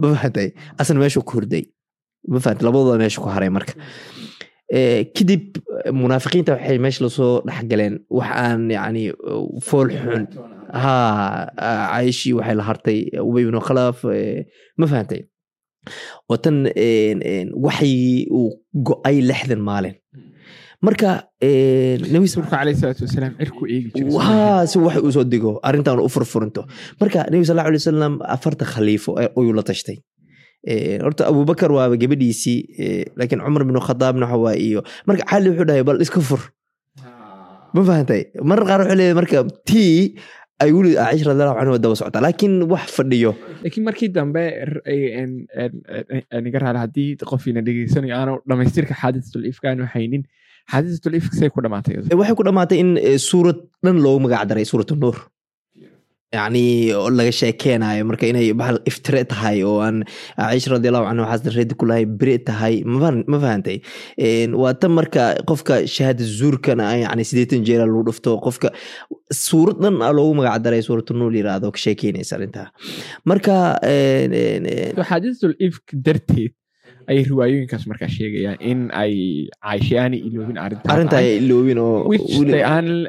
[0.00, 0.48] Ma fahamtay
[0.80, 1.64] asna meesha ku hurday.
[2.28, 3.74] Ma fahamtay labadooda meesha ku haray marka.
[5.16, 5.44] Kadib
[6.00, 9.04] munaafiqiinta waxay meesha la soo dhexgaleen wax aan yani
[9.68, 10.26] fool xun.
[10.82, 10.94] ha
[11.56, 14.02] caaishii waxay la hartay ubay ibnu khalaf
[14.78, 15.20] ma fahantay
[16.30, 16.56] watan
[17.66, 18.50] waxyigii uu
[18.88, 19.94] go'ay lixdan maalin
[20.86, 21.10] marka
[22.12, 26.00] nabi rasuulka alayhi salaatu wasalaam cirku eegi jiray haa si wax uu soo digo arrintan
[26.06, 26.62] u furfurinto
[27.00, 29.96] marka nabi sal alay wasalam afarta khaliifo ayuu la tashtay
[31.04, 32.58] horta abubakar waaba gabadhiisii
[33.18, 36.42] laakiin cumar bin khadaabna waxa waa iyo marka cali wuxuu dhahay bal iska fur
[37.74, 39.94] ma fahantay marar qaar wuxuu leeyahay marka tii
[40.64, 43.32] ay weli caaisha radiallahu canhu daba socotaa laakiin wax fadhiyo.
[43.64, 44.42] Laakiin markii dambe
[46.44, 50.22] niga raali haddii qofina dhegeysanayo aanu dhamaystirka xaadisatul ifka aanu haynin
[50.72, 51.94] xaadisatul ifk say ku dhamaatay.
[52.20, 52.90] Waxay ku dhamaatay in
[53.28, 55.16] suurad dhan loogu magac daray suurat nuur
[56.34, 60.02] yani laga sheekeenayo marka inay bahal iftire tahay oo aan
[60.40, 63.78] caaisha radiallahu canhu waxaas reedi ku lahay bere tahay ma fahantay
[64.62, 68.68] waa tan marka qofka shahaada zuurkana yani sideetan jeera lagu dhufto qofka
[69.44, 72.68] suurad dhan loogu magac daray suuratu nuur yiraahdo ka sheekeynaysa arrintaa.
[73.30, 73.78] Marka
[75.08, 76.52] xaadisatul ifk darteed
[77.06, 83.06] ayay riwaayooyinkaas markaa sheegayaan in ay caaisha aanay iloobin ay iloobin oo which they aan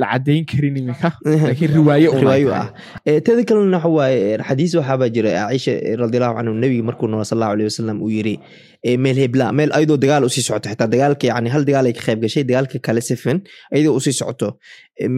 [0.00, 2.68] la caddayn karin imika laakiin riwaayo ah.
[3.04, 7.56] teeda kalena waxa waaye xadiis waxaabaa jira caaisha radiallahu canhu nebiga markuu nool sal allahu
[7.56, 8.73] aleyh wasalam uu yiri eh,
[9.04, 12.02] meel hebla meel ayadoo dagaal u sii socoto xitaa dagaalka yani hal dagaal ay ka
[12.08, 13.38] qayb gashay dagaalka kale sifin
[13.74, 14.48] ayadoo u sii socoto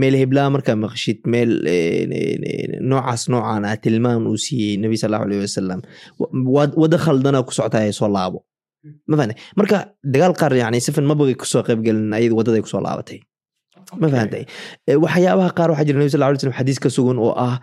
[0.00, 1.50] meel hebla markaa maqashid meel
[2.90, 5.80] noocaas noocaan ah tilmaam uu siiyey nebi sal allahu aleyh wasalam
[6.56, 8.38] wa- wada khaldana ku socota ay soo laabo
[9.10, 9.78] ma fahantay marka
[10.14, 13.18] dagaal qaar yani sifin mabagay ku soo qayb gelin ayada wadaday ku soo laabatay
[14.02, 14.42] ma fahantay
[14.90, 17.56] Eh, waxyaabaha qaar waxaa jira nabi sal ly slam xadiis ka sugan oo ah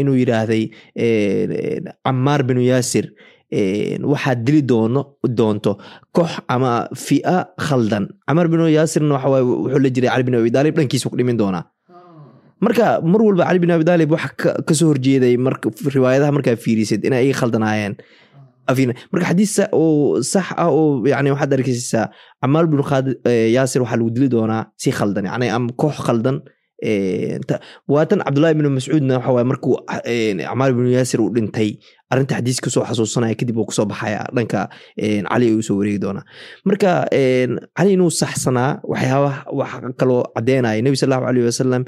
[0.00, 0.64] inuu yidhaahday
[1.04, 3.06] eh, camaar binu yaasir
[4.12, 4.62] waxaad dili
[5.38, 5.72] doonto
[6.16, 7.36] koox ama fi'a
[7.66, 8.04] khaldan.
[8.28, 11.64] Camaar binu yaasirna wuxuu la jiray cali bin abi daalib dhankiisa ku dhimin doonaa.
[12.64, 15.36] Marka mar walba cali bin abi daalib waxa ka- ka soo horjeeday
[15.96, 17.94] riwaayadaha markaa fiirisid inay ay khaldanaayeen.
[19.12, 19.52] Marka xadiis
[20.32, 22.06] sax ah oo yani waxaad arkaysaa
[22.40, 22.80] camaar bin
[23.56, 26.40] yaasir waxaa lagu dili doonaa si khaldan yani ama koox khaldan.
[27.88, 29.76] Waa tan cabdullahi ibnu mascuudna waxa markuu
[30.48, 31.70] camaar ibnu yaasir uu dhintay
[32.12, 34.68] arrinta xadiiska soo xasuusanaya kadib uu ku soo baxaya dhanka
[35.30, 36.24] cali ayuu soo wareegi doonaa.
[36.68, 36.90] Marka
[37.76, 41.84] cali inuu saxsanaa waxyaabaha wax kaloo caddeynaya nebi sallahu aleyh wasalam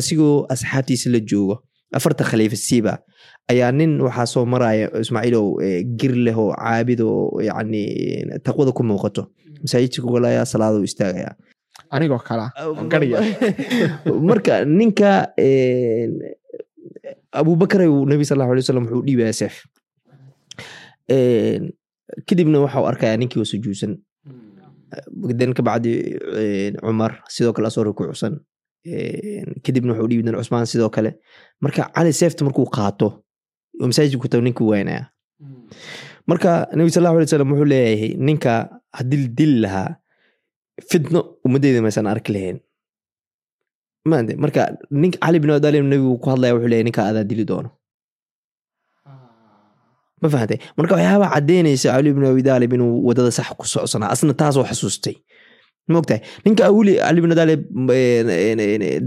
[0.00, 1.56] asigoo asxaabtiisa la joogo
[1.98, 2.98] afarta khaliifa siiba
[3.50, 5.46] ayaa nin waxaa soo maraya ismaaciilow
[5.98, 7.82] gir leh oo caabid oo yani
[8.46, 9.30] taqwada ku muuqato.
[9.62, 11.34] Masaajidka golaya salaado istaagaya.
[11.90, 12.50] Anigoo kala
[14.28, 15.34] marka ninka
[17.32, 19.54] abubakar ayuu nabi sal alay wasalam wuxuu dhiibaya seef
[22.28, 23.92] kadibna waxau arkaya ninkii oo sujuudsan.
[25.38, 25.92] Den kabacdi
[26.80, 28.34] cumar sidoo kale asoo rukuucsan.
[29.64, 31.10] Kadibna wuxuu dhiibi doona cusmaan sidoo kale.
[31.60, 33.08] Marka cali seefta markuu qaato
[33.80, 35.10] oo masaajidka ku tago ninkuu waynaya.
[36.26, 38.52] Marka nabi sal alay wasalam wuxuu leeyahay ninka
[38.92, 39.96] haddii dili lahaa
[40.90, 42.58] fitno ummadeyda maysan arki lahayn
[44.10, 47.70] made marka nink cali bin abdalib nabigu ku hadlaya wuxuu leeyahy ninka adaa dili doono.
[50.22, 54.34] Ma fahamtay marka waxyaabaa caddeynaysa cali bin abi daalib inuu waddada sax ku socsanaa asna
[54.40, 55.16] taasoo xasuustay.
[55.92, 57.60] Maogtahay ninka awli cali bin daalib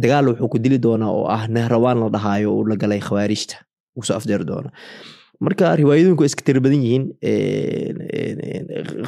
[0.04, 3.56] dagaal wuxuu ku dili doonaa oo ah nehrawaan la dhahaayo uu la galay khawaarijta
[3.98, 4.70] uu soo afdeeri doono
[5.46, 7.06] marka riwaayadooyinku iska tira badan yihiin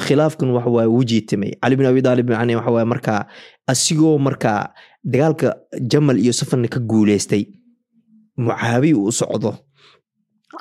[0.05, 3.21] khilaafkan waxa waaye wujiitamay cali bin abi daalib yani waxa waaye markaa
[3.67, 5.49] asigoo markaa dagaalka
[5.91, 7.43] jamal iyo safarna ka guuleystay
[8.37, 9.51] mucaabi uu socdo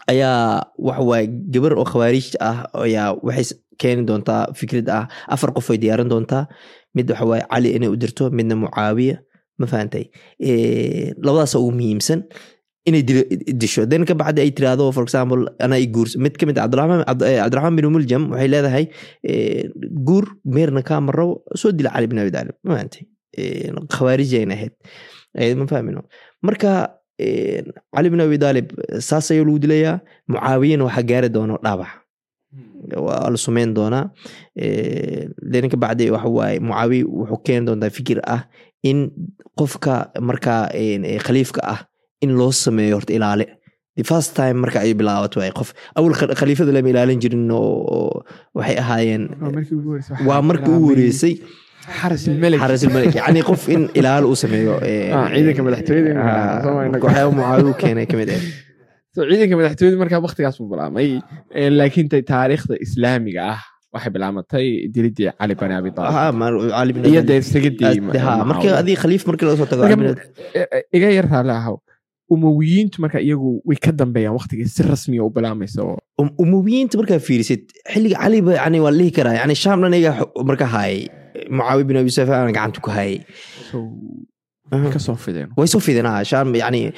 [0.09, 5.71] ayaa waxa waaye gabar oo khawaarijta ah ayaa waxay keeni doontaa fikrad ah afar qof
[5.71, 6.47] ay diyaarin doontaa.
[6.95, 8.31] Mid waxa waaye cali inay u dirto.
[8.31, 9.17] Midna mucaawiya
[9.59, 10.05] ma fahantay
[11.23, 12.21] labadaas ugu muhiimsan
[12.87, 13.03] inay
[13.61, 13.87] disho.
[13.87, 16.17] Den ka bacdi ay tirahdo for example anaa guurs.
[16.17, 18.85] Mid ka mid cabdiraxmaan bin muljam waxay leedahay
[20.09, 23.05] guur meerna kaa maro soo dila cali bin abi daalib ma fahantay
[23.95, 24.75] khawaariji ayna ahayd.
[25.59, 26.03] Ma fahmino?
[26.43, 26.97] Marka
[27.95, 28.69] cali bin abi daalib
[29.01, 31.91] saas ayuu lagu dilayaa mucaawiyana waxaa gaari doono dhaabac.
[32.97, 34.05] Waa la sumeyn doonaa.
[35.53, 38.43] Den ka bacdi waxa waaye mucaawiya wuxuu keeni doontaa fikir ah
[38.83, 39.11] in
[39.59, 39.95] qofka
[40.29, 40.71] markaa
[41.27, 41.81] khaliifka ah
[42.21, 43.47] in loo sameeyo horta ilaale
[43.99, 45.73] the first time marka ay bilaabato waay qof.
[45.99, 48.23] Awal khaliifada lama ilaalin jirin oo
[48.59, 49.25] waxay ahaayeen
[50.29, 51.35] waa markii horeysay
[52.01, 54.77] xarasilmalik yani qof in ilaalo uu sameeyo
[55.35, 58.43] ciidanka madaxtooyada mucaawiyu keenay ka mid ah
[59.17, 61.11] ciidanka madaxtooyada markaa waktigaas buu bilaabmay.
[61.81, 63.61] Laakiin taariikhda islaamiga ah
[63.95, 67.23] waxay bilaamatay dilidii cali bani abi aalib iyo
[68.53, 69.85] marka adii khaliif markii laga soo tago
[70.97, 71.77] iga yar raale ahaw
[72.35, 75.83] umowiyiintu marka iyagu way ka dambeeyaan waktigii si rasmiya u bilaamaysa
[76.45, 77.62] umowiyiinta markaa fiirisid
[77.93, 81.09] xilliga caliba yani waa la dhihi karaa yani shaam dhan iyaga marka haayay
[81.51, 82.91] mucaawi bin abi sufyaan aan gacanta ku
[84.93, 85.49] ka soo fideen.
[85.57, 86.93] Way soo fideen shaam yani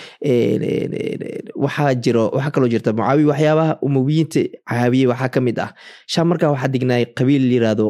[1.55, 4.41] waxaa jiro waxaa kaloo jirta mucaawi waxyaabaha umowiyiinta
[4.71, 5.71] caawiyey waxaa ka mid ah.
[6.13, 7.87] Shaam markaa waxaa dignaay qabiil yiraahdo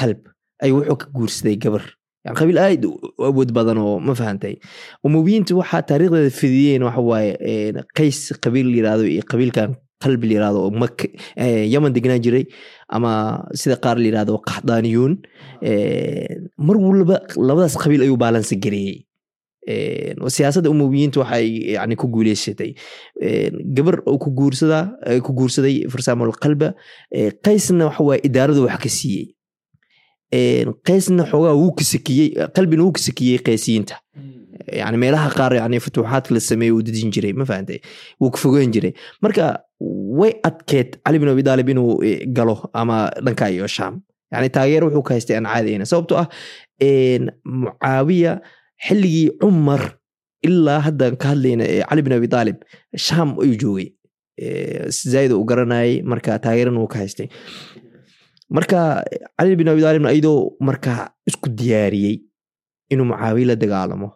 [0.00, 0.18] qalb.
[0.62, 1.82] Ayuu wuxuu ka guursaday gabar
[2.38, 2.92] qabiil aad u
[3.30, 4.54] awood badan oo ma fahantay
[5.04, 7.32] umowiyiinta waxaa taariikhdeeda fidiyeen waxa waaye
[7.98, 11.06] qays qabiil yiraahdo iyo qabiilkan qalbi layirahdo oo mak
[11.74, 12.44] yaman degnaan jiray
[12.96, 13.12] ama
[13.60, 15.14] sida qaar layirahdo qaxdaaniyuun
[16.66, 17.16] mar walba
[17.48, 18.98] labadaas qabiil ayuu baalansi gareeyey
[20.36, 22.70] siyaasadda umowiyiinta waxay yani ku guuleysatay
[23.76, 24.30] gabar ku
[25.38, 26.68] guursaday farsaamol qalba
[27.46, 29.26] qaysna waxa waaye idaaradu wax ka siiyey
[30.32, 33.96] qaysna xoogaa wuu kasakiyey qalbina wuu kasakiyey qaysiyiinta
[34.80, 37.78] yani meelaha qaar yani futuuxaadka la sameeye uu dejin jiray ma fahantay
[38.20, 38.92] wuu ka fogeyn jiray.
[39.22, 42.00] Marka way adkeed cali bin abi daalib inuu
[42.38, 44.00] galo ama dhanka iyo shaam.
[44.32, 46.28] Yani taageer wuxuu ka haystay aan caadi ahna sababtoo ah
[47.44, 48.40] mucaawiya
[48.88, 49.82] xilligii cumar
[50.42, 52.56] ilaa haddan ka hadlayna cali bin abi daalib
[53.06, 53.88] shaam ayuu joogay.
[55.12, 57.28] Zaaid uu garanayay marka taageerana uu ka haystay
[58.50, 59.02] marka
[59.38, 60.92] cali bin abi daalibna iyadoo marka
[61.28, 62.16] isku diyaariyey
[62.92, 64.08] inuu mucaawiya la dagaalamo.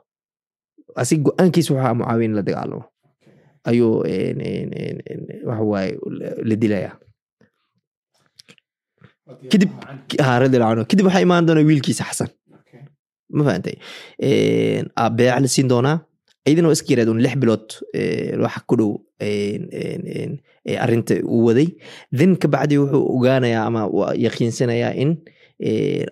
[1.01, 2.85] Asig go'aankiisa waxaa mucaawiya in la dagaalamo.
[3.69, 3.93] Ayuu
[5.49, 5.91] waxawaaye
[6.49, 6.93] la dilaya.
[9.51, 9.71] Kadib
[10.19, 10.85] radiallahu anhu.
[10.91, 12.31] Kadib waxaa imaan doona wiilkiisa xasan.
[13.37, 13.77] Ma fahantay
[15.17, 15.97] beec la siin doonaa
[16.47, 17.67] iyadana waa iska yirahdun lix bilood
[18.45, 18.91] waxa ku dhow
[20.85, 21.69] arrinta uu waday.
[22.13, 23.83] Then kabacdi wuxuu ogaanayaa ama
[24.25, 25.11] yaqiinsanayaa in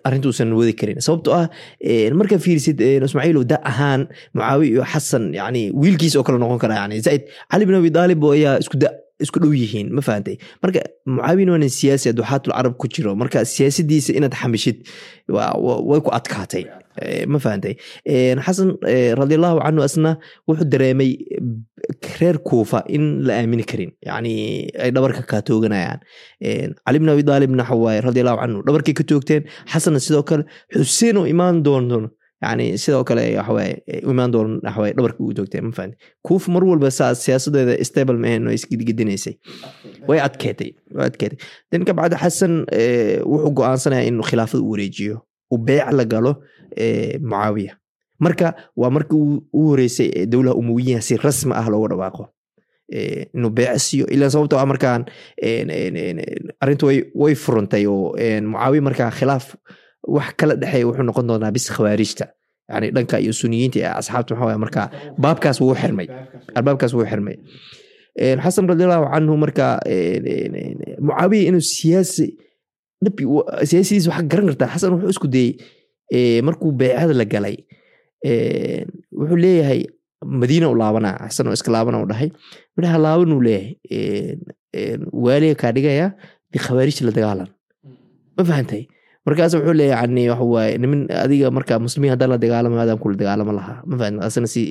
[0.05, 0.99] arrintuusan wadi karin.
[1.01, 1.47] Sababtoo ah
[2.19, 6.99] markaa fiirisid ismaaciilow da ahaan mucaawiya iyo xasan yani wiilkiis oo kale noqon kara yani
[7.01, 8.89] zaid cali bin abi daalib ayaa isku da
[9.19, 14.13] isku dhow yihiin ma fahantay marka mucaawiyana waa siyaasi duxaatul carab ku jiro marka siyaasadiisa
[14.17, 14.77] inaad xamishid
[15.89, 16.63] way ku adkaatay
[17.33, 17.73] ma fahantay
[18.05, 18.69] Eh, xasan
[19.21, 20.11] radiallahu canhu asna
[20.47, 21.11] wuxuu dareemay
[22.19, 24.33] reer kuufa in la aamini karin yani
[24.83, 25.99] ay dhabarka kaa tooganayaan
[26.85, 30.43] cali bn abi daalibna xawaaye radiallahu canhu dhabarkay ka toogteen xasanna sidoo kale
[30.75, 31.99] xuseen oo imaan doono
[32.43, 33.23] yani sidoo kale
[34.11, 38.47] imaan doono waxawaaye dhabarka ugu toogteen ma fahantay kuufa mar walba saa siyaasadeeda stable maahan
[38.47, 39.35] oo isgidgidinaysay
[40.09, 41.37] way adkeetay way adkeetay
[41.71, 42.53] dan kabacdi xasan
[43.31, 45.15] wuxuu go'aansanaya inuu khilaafada u wareejiyo
[45.53, 46.31] uu beec la galo
[47.21, 47.73] mucaawiya
[48.19, 52.23] marka waa markii u horeysay dowlaha umowiyiha si rasmi ah looga dhawaaqo.
[53.35, 55.05] Inuu beec siiyo ilaa sababtoo ah markaan
[56.61, 56.85] arrintu
[57.21, 58.13] way furantay oo
[58.51, 59.55] mucaawiya markaa khilaaf
[60.07, 62.25] wax kala dhexeeya wuxuu noqon doonaa bis khawaarijta.
[62.69, 64.81] Yani dhanka iyo suniyiinta asxaabta maxaa waye marka
[65.23, 66.07] baabkaas wuu xirmay.
[66.55, 67.35] Albaabkaas wuu xirmay.
[68.43, 69.67] Xasan radiallahu canhu marka
[71.05, 72.25] mucaawiya inuu siyaasi
[73.03, 73.15] dhab
[73.69, 74.69] siyaasadiisa waxaa garan kartaa.
[74.73, 75.51] Xasan wuxuu isku dayey
[76.47, 77.57] markuu beecada la galay
[79.19, 79.81] wuxuu leeyahay
[80.41, 82.29] madiina u laabana xasan oo iska laabana u dhahay.
[82.77, 86.07] Midhaha laaban uu leeyahay waaliga kaa dhigaya
[86.51, 87.47] bikhawaarijta la dagaalan.
[88.37, 88.81] Ma fahantay
[89.25, 93.15] markaas wuxuu leeyahay yani waxa waaye nimin adiga marka muslimiin haddaan la dagaalamo adaan kula
[93.21, 93.79] dagaalamo lahaa.
[93.89, 94.63] Ma fahantay asna si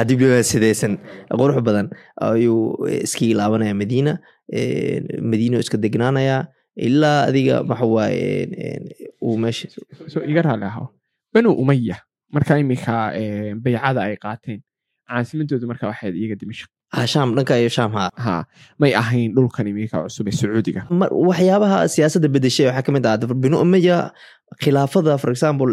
[0.00, 0.98] adibsidaysan
[1.38, 1.88] qurux badan
[2.20, 4.12] ayuu iskiga laabanaya madiina.
[5.30, 6.36] Madiina iska degnaanaya
[6.76, 7.86] ilaa adiga waxa
[10.30, 10.84] iga raali aho
[11.34, 11.96] banu umaya
[12.34, 12.94] marka iminka
[13.64, 14.60] baycada ay qaateen
[15.08, 18.34] caasimadoodu marka waxayd iyaga dimashq ah shaam dhanka iyo shaam ha ha
[18.82, 20.80] may ahayn dhulkan iminka cusub ee sacuudiga.
[21.28, 23.98] Waxyaabaha siyaasadda bedeshay waxaa ka mid ah binu umaya
[24.62, 25.70] khilaafada for example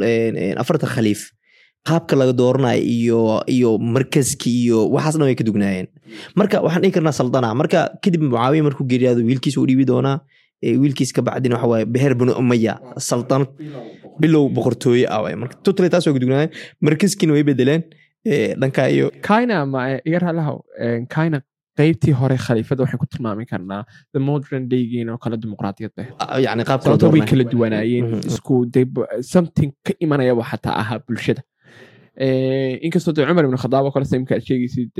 [0.63, 1.21] afarta khaliif
[1.88, 3.19] qaabka laga dooranayo iyo
[3.55, 5.88] iyo markaski iyo waxaas dhan way ka dugnaayeen
[6.39, 10.15] marka waxaan dhihi karnaa saldana marka kadib mucaawiya markuu geeriyaado wiilkiis uu dhiibi doonaa
[10.63, 12.74] wiilkiis ka bacdina waxa waaye beher binu umaya
[13.10, 13.48] saltanad
[14.19, 17.84] bilow boqortooye ah waay marka totally taas dugnaayeen markaskiina way bedeleen
[18.62, 20.56] dhanka iyo kaina ma iga raali aho
[21.15, 21.38] kaina
[21.80, 26.08] qaybtii hore khaliifada waxaan ku tilmaami karnaa the modern daygiin oo kale dimuqraadiyad leh.
[26.19, 28.28] Ah, yani qaabka la sababto way kala duwanaayeen Mhm.
[28.32, 28.56] isku
[29.34, 31.41] something ka imanayaba xataa ahaa bulshada
[32.88, 34.91] inkastoo de cumar ibn khadaab oo kale samka aad sheegaysid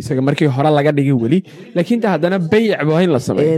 [0.00, 1.40] isaga markii hore laga dhigay weli
[1.74, 3.54] laakiin de haddana bayc waa in la sameeyo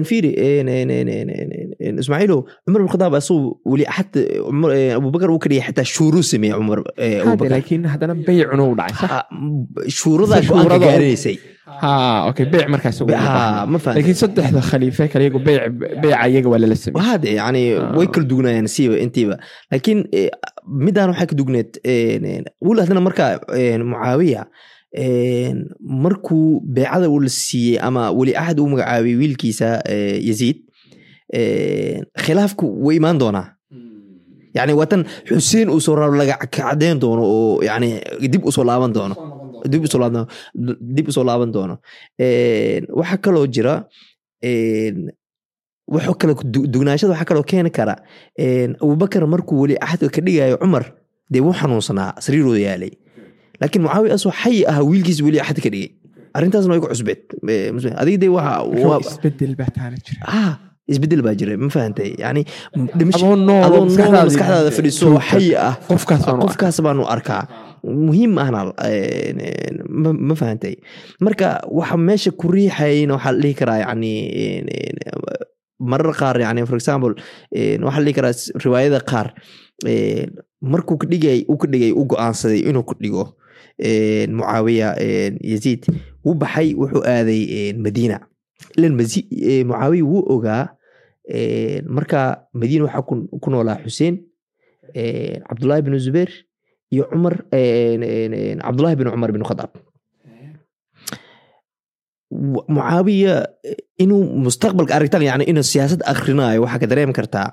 [4.77, 8.65] Eh, abubakar uu ka dhigay xataa shuuruu sameeye cumar eh, Hade, abubakar laakiin haddana baycuna
[8.65, 9.11] u dhacay sax?
[9.11, 9.19] Ha,
[9.99, 11.37] shuuradaa Se go'aanka shuurada- gaaraysay
[11.83, 11.93] ha
[12.31, 13.71] okay bayc markaas ugu Ha, dhacay.
[13.73, 15.63] ma fahanti laakiin saddexda khaliife kale iyagu bayc
[16.03, 17.63] bayca iyaga waa lala sameeyey hade yani
[17.99, 19.37] way kala dugnayaan siiba intiiba
[19.71, 20.31] laakiin eh,
[20.87, 21.71] midaan waxaa ka dugneed
[22.67, 23.25] weli haddana marka
[23.91, 24.43] mucaawiya
[25.81, 29.69] markuu beecada uu la siiyey ama weli axad uu magacaabay wiilkiisa
[30.29, 30.66] yaziid en,
[32.25, 33.47] khilaafku way imaan doonaa
[34.57, 36.37] yani waatan xuseen uu soo raro laga
[37.03, 37.89] doono oo yani
[38.33, 39.15] dib u soo laaban doono
[39.73, 40.27] dib u soo laaban
[40.97, 41.75] dib u soo laaban doono
[42.99, 43.75] waxaa kaloo jira
[45.93, 47.95] wuxuu kale du- dugnaashada waxaa kaloo keeni kara
[48.83, 50.85] abubakar markuu weli axadka ka dhigayo cumar
[51.31, 52.91] dee wuu xanuunsanaa sariirooda yaalay
[53.61, 55.91] laakiin mucaawiya asoo xayi ah wiilkiis weli axad ka dhigay
[56.37, 57.21] arrintaasna way ku cusbeed
[58.03, 58.53] adiga dee waxa
[58.89, 60.53] waa- isbeddel baa taana jira ah
[60.93, 62.43] isbeddel baa jira ma fahantay yani
[62.87, 67.43] maskaxdaada fadhiso xayi ah qofkaas u baanu arkaa
[68.07, 68.61] muhiim ahna
[70.29, 70.75] ma fahantay
[71.21, 74.13] marka waxa meesha ku riixayna waxaa la dhihi karaa yani
[75.91, 77.15] marar qaar yani for example
[77.87, 79.27] waxaa la dhihi karaa riwaayada qaar
[80.73, 83.25] markuu ka dhigay uu ka dhigay u go'aansaday inuu ku dhigo
[84.39, 84.89] mucaawiya
[85.53, 85.83] yaziid
[86.25, 88.19] wuu baxay wuxuu aaday madiina
[88.79, 88.93] ilan
[89.69, 90.65] mucaawiya wuu ogaa
[91.97, 94.15] marka madiina waxaa ku- noolaa xuseen
[94.95, 96.31] en, cabdullaahi bin zubeir
[96.93, 97.35] iyo cumar
[98.65, 99.73] cabdullaahi bin cumar bin khadaab.
[102.69, 103.47] Mucaawiya
[104.03, 107.49] inuu mustaqbalka aragtaan yani inuu siyaasad akhrinayo waxaa ka dareemi kartaa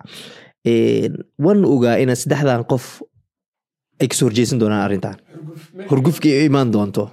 [1.46, 2.86] waan ogaa ina saddexdan qof
[4.02, 5.16] ay ka soo horjeysan doonaan arrintan.
[5.90, 7.04] Horgufki ay imaan doonto.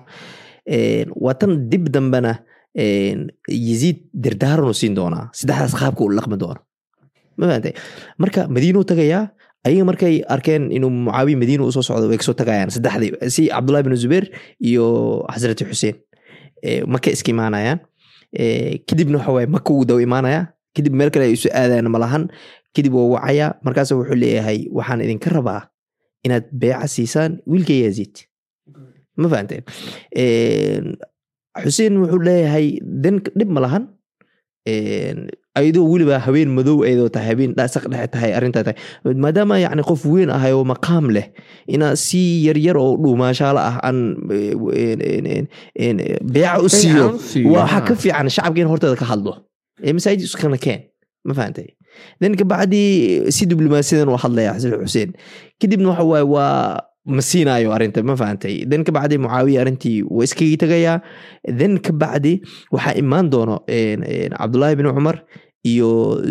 [1.25, 2.45] Waa tan dib dambena en,
[2.75, 6.61] yaziid dardaaranuu siin doonaa saddexdaas qaabka uu laqmi doono
[7.39, 7.73] ma fahantay
[8.23, 9.23] marka madiinuu tagayaa
[9.67, 13.43] ayaga markay arkeen inuu mucaawiya madiina u soo socdo way ka soo tagayaan saddexdii si
[13.55, 14.25] cabdullahi bin zubeir
[14.69, 14.87] iyo
[15.33, 15.97] xasrati xuseen
[16.93, 17.79] maka iska imaanayaan
[18.89, 20.41] kadibna waxa maka uu daw imaanaya
[20.77, 22.25] kadib meel kale ay isu aadayaan malahan
[22.77, 25.61] kadib waa wacaya markaas wuxuu leeyahay waxaan idinka rabaa
[26.27, 28.15] inaad beeca siisaan wiilka yaziid
[29.21, 29.63] ma fahanteen
[30.23, 30.85] En,
[31.65, 32.67] xuseen wuxuu leeyahay
[33.03, 33.85] den dhib ma lahan.
[34.71, 35.29] En,
[35.59, 38.79] ayadoo weliba habeen madow ayadoo tahay habeen saq dhexe tahay arrintaa tahay.
[39.25, 41.27] Maadaama yacni qof weyn ahay oo maqaam leh
[41.75, 43.99] inaa si yaryar oo dhuumaashaala ah aan
[46.33, 47.07] beeca u siiyo
[47.55, 49.33] waxa ka fiican shacabka in horteeda ka hadlo.
[49.83, 50.81] Ee masaajid iskana keen
[51.25, 51.69] ma fahantay
[52.21, 52.83] then kabacdi
[53.33, 55.11] si diblomaasiyadan u hadlaya xuseen.
[55.61, 60.57] Kadibna waxa waaye waa ma siinaayo arrinta ma fahantay then kabacdi mucaawiya arrintii waa iskaga
[60.63, 60.97] tegayaa
[61.61, 62.33] then kabacdi
[62.75, 63.57] waxaa imaan doono
[64.39, 65.17] cabdullaahi bin cumar
[65.65, 65.91] iyo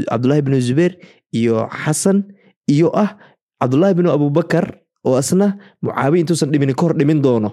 [0.09, 0.93] cabdullaahi bin zubeer
[1.39, 2.23] iyo xasan
[2.69, 3.17] iyo ah
[3.61, 4.65] cabdullaahi bin abubakar
[5.07, 7.49] oo asna mucaawiya intuusan dhimin kor dhimin doono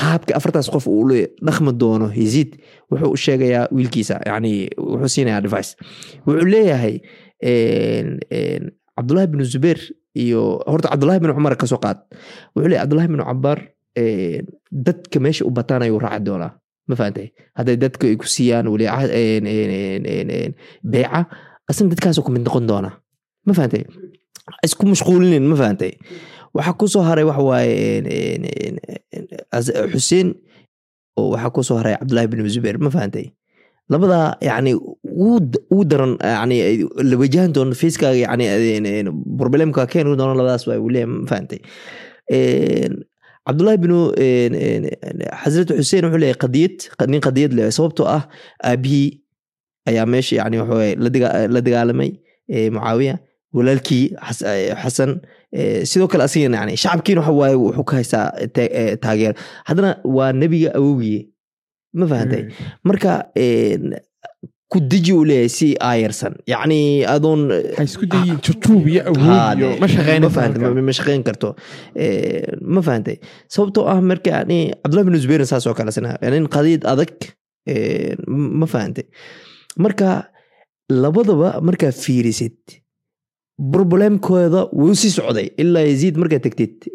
[0.00, 1.08] qaabka afartaas qof uu
[1.46, 2.50] dhaqmi doono yaziid
[2.92, 5.70] wuxuu sheegayaa wiilkiisa yani wuxuu siinayaa advice.
[6.26, 6.94] wuxuu leeyahay
[8.98, 9.78] cabdullaahi bin zubeer
[10.14, 11.98] iyo horta cabdullaahi bin cumar ka soo qaad.
[12.54, 13.58] Wuxuu leeyahay cabdullaahi bin cabaar
[14.86, 16.52] dadka meesha u bataan ayuu raaci doonaa.
[16.88, 17.26] Ma fahantay
[17.58, 18.86] hadday dadka ay ku siiyaan weli
[20.92, 21.20] beeca
[21.68, 22.94] asna dadkaasoo ku mid noqon doonaa.
[23.46, 23.84] Ma fahantay
[24.64, 25.92] isku mashquulinin ma fahantay
[26.56, 27.76] waxaa ku soo haray waxa waaye
[29.92, 30.34] xuseen
[31.16, 33.26] waxaa ku soo haray cabdullaahi bin zubeer ma fahantay
[33.88, 36.56] labadaa yani uu daran yani
[37.10, 39.04] la wajahan doono facekaaga yani
[39.38, 41.60] problemka keeni doono labadaas waa leeyahay ma fahantay
[43.46, 43.98] cabdullaahi binu
[45.42, 46.76] xasratu xuseen wuxuu leeyahay qadiyad
[47.12, 48.22] nin qadiyad leeyahay sababtoo ah
[48.70, 49.08] aabihii
[49.90, 50.94] ayaa meesha yani waxawaaye
[51.54, 52.10] la dagaalamay
[52.74, 53.14] mucaawiya
[53.56, 54.04] walaalkii
[54.82, 55.10] xasan
[55.90, 58.26] sidoo kale asigana yani shacabkiina waxa waaye wuxuu ka haystaa
[59.00, 59.34] taageer.
[59.64, 61.20] Haddana waa nebiga awowgiye
[61.98, 62.42] ma fahantay
[62.88, 63.12] marka
[64.72, 66.80] ku deji uu leeyahay si aayarsan yacni
[67.14, 67.40] adoon
[70.88, 71.50] ma shaqeyn karto
[72.74, 73.16] ma fahantay
[73.54, 77.12] sababtoo ah marka yani cabdullahi bin zubeyrin saas oo kale sana nin qadiid adag
[78.60, 79.06] ma fahantay
[79.84, 80.10] marka
[81.04, 82.56] labadaba markaa fiirisid
[83.58, 85.50] problemkooda wuu sii socday.
[85.58, 86.86] Ilaa yaziid markaa tegtid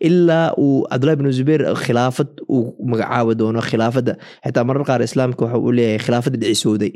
[0.00, 4.16] ilaa uu cabdullahi bin zubeir khilaafad uu magacaabi doono khilaafadda.
[4.44, 6.92] Xitaa marar qaar islaamka waxa uu leeyahay khilaafadda dhicisooday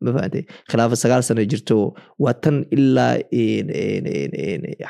[0.00, 0.28] ma
[0.70, 1.94] khilaafad sagaal sano jirto.
[2.18, 3.18] Waa tan ilaa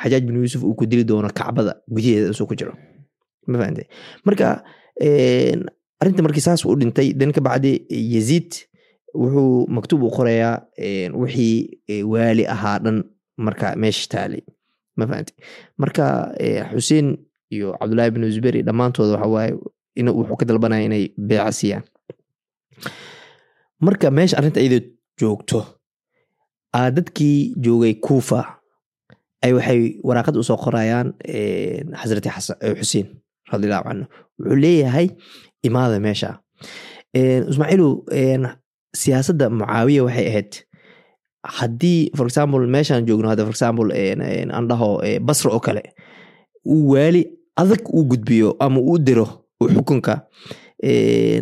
[0.03, 2.75] xajaaj bin yuusuf uu ku dili doono kacbada gudaheeda isuu ku jiro.
[3.47, 3.71] Ma
[4.25, 4.63] marka
[6.01, 8.53] arrinta markii saas u dhintay dan ka bacdi yaziid
[9.15, 10.61] wuxuu maktuub u qorayaa
[11.15, 13.05] wixii waali ahaa dhan
[13.37, 14.43] marka meesha taalay
[14.97, 15.35] ma fahantay
[15.79, 16.05] marka
[16.73, 17.07] xuseen
[17.55, 19.53] iyo cabdullaahi bin zubeir iyo dhammaantooda waxa waaye
[19.97, 21.85] in wuxuu ka dalbanaya inay beeca siiyaan.
[23.81, 24.87] Marka meesha arrinta iyadoo
[25.21, 25.59] joogto
[26.75, 28.41] aa dadkii joogay kuufa
[29.45, 31.09] ay waxay waraaqad u soo qorayaan
[32.01, 32.29] xasrati
[32.81, 33.07] xuseen
[33.53, 34.05] radiallahu canhu
[34.39, 35.09] wuxuu leeyahay
[35.63, 36.31] imaada meesha.
[37.15, 37.89] Ismaaciilu
[39.01, 40.53] siyaasadda mucaawiya waxay ahayd
[41.45, 43.89] haddii for example meeshaan joogno hadda for example
[44.53, 44.91] aan dhaho
[45.21, 45.83] basra oo kale
[46.67, 47.23] uu waali
[47.57, 49.27] adag uu gudbiyo ama uu diro
[49.75, 50.15] xukunka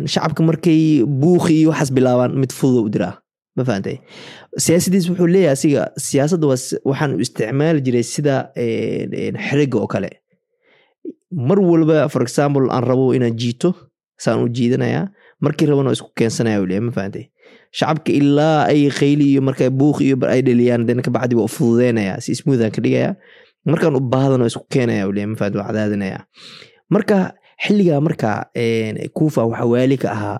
[0.05, 3.15] shacabka markay buuqi iyo waxaas bilaabaan mid fudud u diraa.
[3.55, 3.97] Ma fahantay
[4.57, 6.47] siyaasadiis wuxuu leeyahay asiga siyaasadda
[6.89, 8.35] waxaan u isticmaali jiray sida
[9.47, 10.09] xeriga oo kale.
[11.31, 13.73] Mar walba for example aan rabo inaan jiito
[14.17, 15.07] saan u jiidanayaa
[15.41, 17.25] markii rabana isku keensanaya u ma fahantay
[17.77, 22.13] shacabka ilaa ay khayli iyo marka buuq iyo ay dheliyaan den kabacdi waa u fududeynaya
[22.23, 23.09] si smoothan ka dhigaya
[23.71, 25.03] markaan u baahdan isku keenaya
[25.39, 26.19] fahantay waa cadaadinaya
[26.93, 27.17] marka
[27.65, 28.31] xilligaa marka
[29.17, 30.39] kuufa waxa waali ka ahaa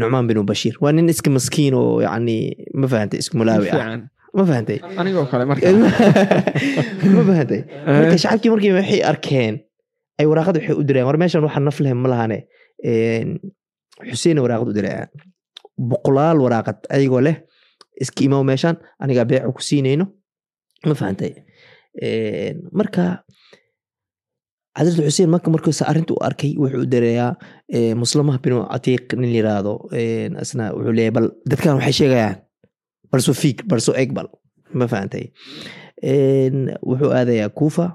[0.00, 2.36] nucmaan bin bashiir waa nin iska maskiin oo yani
[2.80, 4.00] ma fahantay isku malaawi ah
[4.36, 5.66] ma fahantay anigoo kale marka
[7.16, 7.60] ma fahantay
[7.96, 9.54] marka shacabkii markii waxay arkeen
[10.20, 12.38] ay waraaqad waxay u dirayaan war meeshan waxa naf leh ma lahane
[14.10, 15.08] xuseen waraaqad u dirayaan
[15.78, 17.36] boqolaal waraaqad ayagoo leh
[18.02, 20.06] iska imaw meeshan anigaa beecu ku siinayno.
[20.86, 21.32] Ma fahantay
[22.78, 23.04] marka
[24.78, 27.32] xasrat xuseen marka markuusa arrinta u arkay wuxuu dareeyaa
[28.02, 29.72] muslamaha binu catiiq nin yiraahdo
[30.42, 32.36] isna wuxuu leeyahay bal dadkan waxay sheegayaan
[33.12, 34.28] balso fiig balso egbal
[34.78, 35.24] ma fahantay
[36.88, 37.86] wuxuu aadayaa kuufa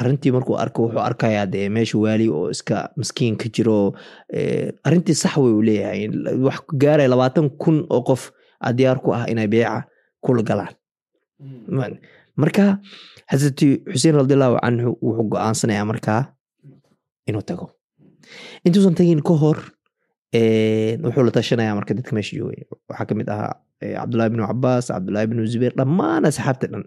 [0.00, 3.76] arrintii markuu arko wuxuu arkayaa dee meesha waali oo iska maskiin ka jiro
[4.86, 6.08] arrintii sax wey uu leeyahay.
[6.46, 8.30] Wax gaaraya labaatan kun oo qof
[8.60, 9.84] a diyaar ku ah inay beeca
[10.24, 10.74] kula galaan.
[12.38, 12.78] Marka
[13.30, 16.22] xasrati xuseen radiallahu canhu wuxuu go'aansanayaa markaa
[17.28, 17.66] inuu tago.
[18.64, 19.58] Intuusan tagin ka hor
[21.04, 23.54] wuxuu la tashanaya marka dadka meesha joogay waxaa ka mid ahaa
[23.98, 26.84] cabdullahi binu cabaas cabdullahi binu zubeir dhammaan asxaabta dhan.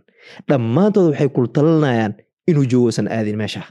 [0.50, 2.14] Dhammaantooda waxay kula talinayaan
[2.50, 3.62] inuu joogosan aadin meesha.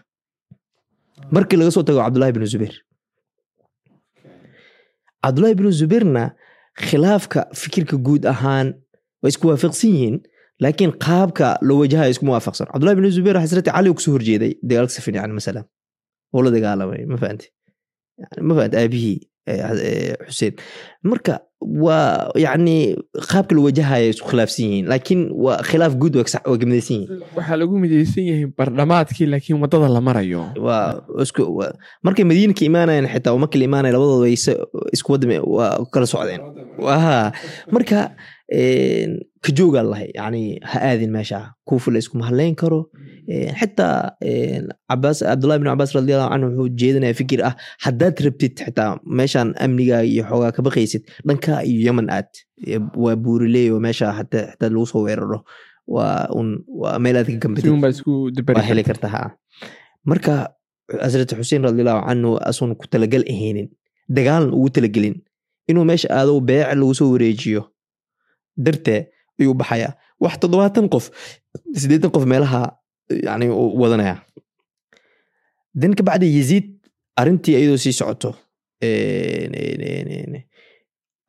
[1.35, 2.75] Markii laga soo tago cabdullahi binu zubeir
[5.25, 6.25] cabdullahi binu zubeirna
[6.87, 8.69] khilaafka fikirka guud ahaan
[9.23, 10.17] way isku waafaqsan yihiin
[10.65, 14.93] laakiin qaabka loo wajahayo iskuma waafaqsan cabdullahi bin zubeer xasrati cali ka soo horjeeday dagaalka
[14.97, 15.65] safin yani masalan
[16.35, 17.47] oo la dagaalamay ma fahanti?
[18.47, 19.17] Ma fahanti aabihii
[20.29, 20.55] xuseen.
[21.03, 22.97] Marka waa yani
[23.31, 27.21] qaabka loo wajahayo isku khilaafsan yihiin laakiin waa khilaaf guud waa gamidaysan yihiin.
[27.37, 30.43] Waxaa lagu midaysan yahay bardhamaadkii laakiin waddada la marayo.
[32.05, 34.29] Markay madiina ka imaanayaan xitaa markii la imaanaya labadooda
[34.93, 35.13] isku
[35.57, 36.41] waa kala socdeen.
[37.73, 38.17] Marka
[38.53, 39.13] een,
[39.45, 42.31] ka joogaa lahay yani ha aadin meesha kuufi la iskuma
[42.61, 42.91] karo
[43.61, 44.13] xitaa
[44.89, 50.25] cabdullahi bin cabaas radiallahu canhu wuxuu jeedinaya fikir ah haddaad rabtid xitaa meeshan amniga iyo
[50.31, 52.29] xoogaa ka baqaysid dhanka iyo yemen aad
[52.97, 55.45] waa buuriley oo meesha xitaa lagu soo weeraro
[55.87, 56.49] waa un
[56.83, 57.29] waa meel aad
[58.55, 59.23] ka heli karta ha
[60.05, 60.35] marka
[61.07, 63.69] asrata xuseen radiallahu canhu asun ku talagal ahaynin
[64.17, 65.17] dagaalan ugu talagelin
[65.71, 67.63] inuu meesha aado beec lagu soo wareejiyo
[68.57, 69.09] dartee
[69.41, 69.95] ayuu baxaya.
[70.21, 71.11] Wax toddobaatan qof
[71.75, 72.77] siddeetan qof meelaha
[73.11, 74.17] yani wadanaya.
[75.75, 76.67] Dan ka bacdi yaziid
[77.17, 78.35] arrintii iyadoo sii socoto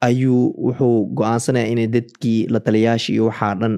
[0.01, 3.73] ayuu wuxuu go'aansanaya inay dadkii la taliyaasha iyo waxaa dhan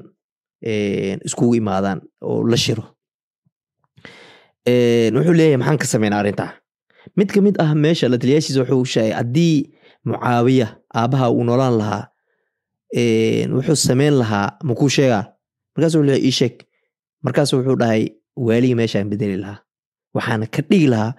[1.26, 2.84] iskugu imaadaan oo la shiro.
[5.14, 6.52] Wuxuu leeyahay maxaan ka sameynaa arrintaa?
[7.16, 9.70] Mid ka mid ah meesha la taliyaashiisa wuxuu sheegay haddii
[10.04, 12.04] mucaawiya aabaha uu noolaan lahaa
[13.56, 15.24] wuxuu sameyn lahaa makuu sheegaa
[15.76, 16.54] markaasu wuxuu ii sheeg.
[17.24, 18.02] Markaasu wuxuu dhahay
[18.36, 19.58] waaligii meeshaan bedeli lahaa.
[20.14, 21.12] Waxaana ka dhigi lahaa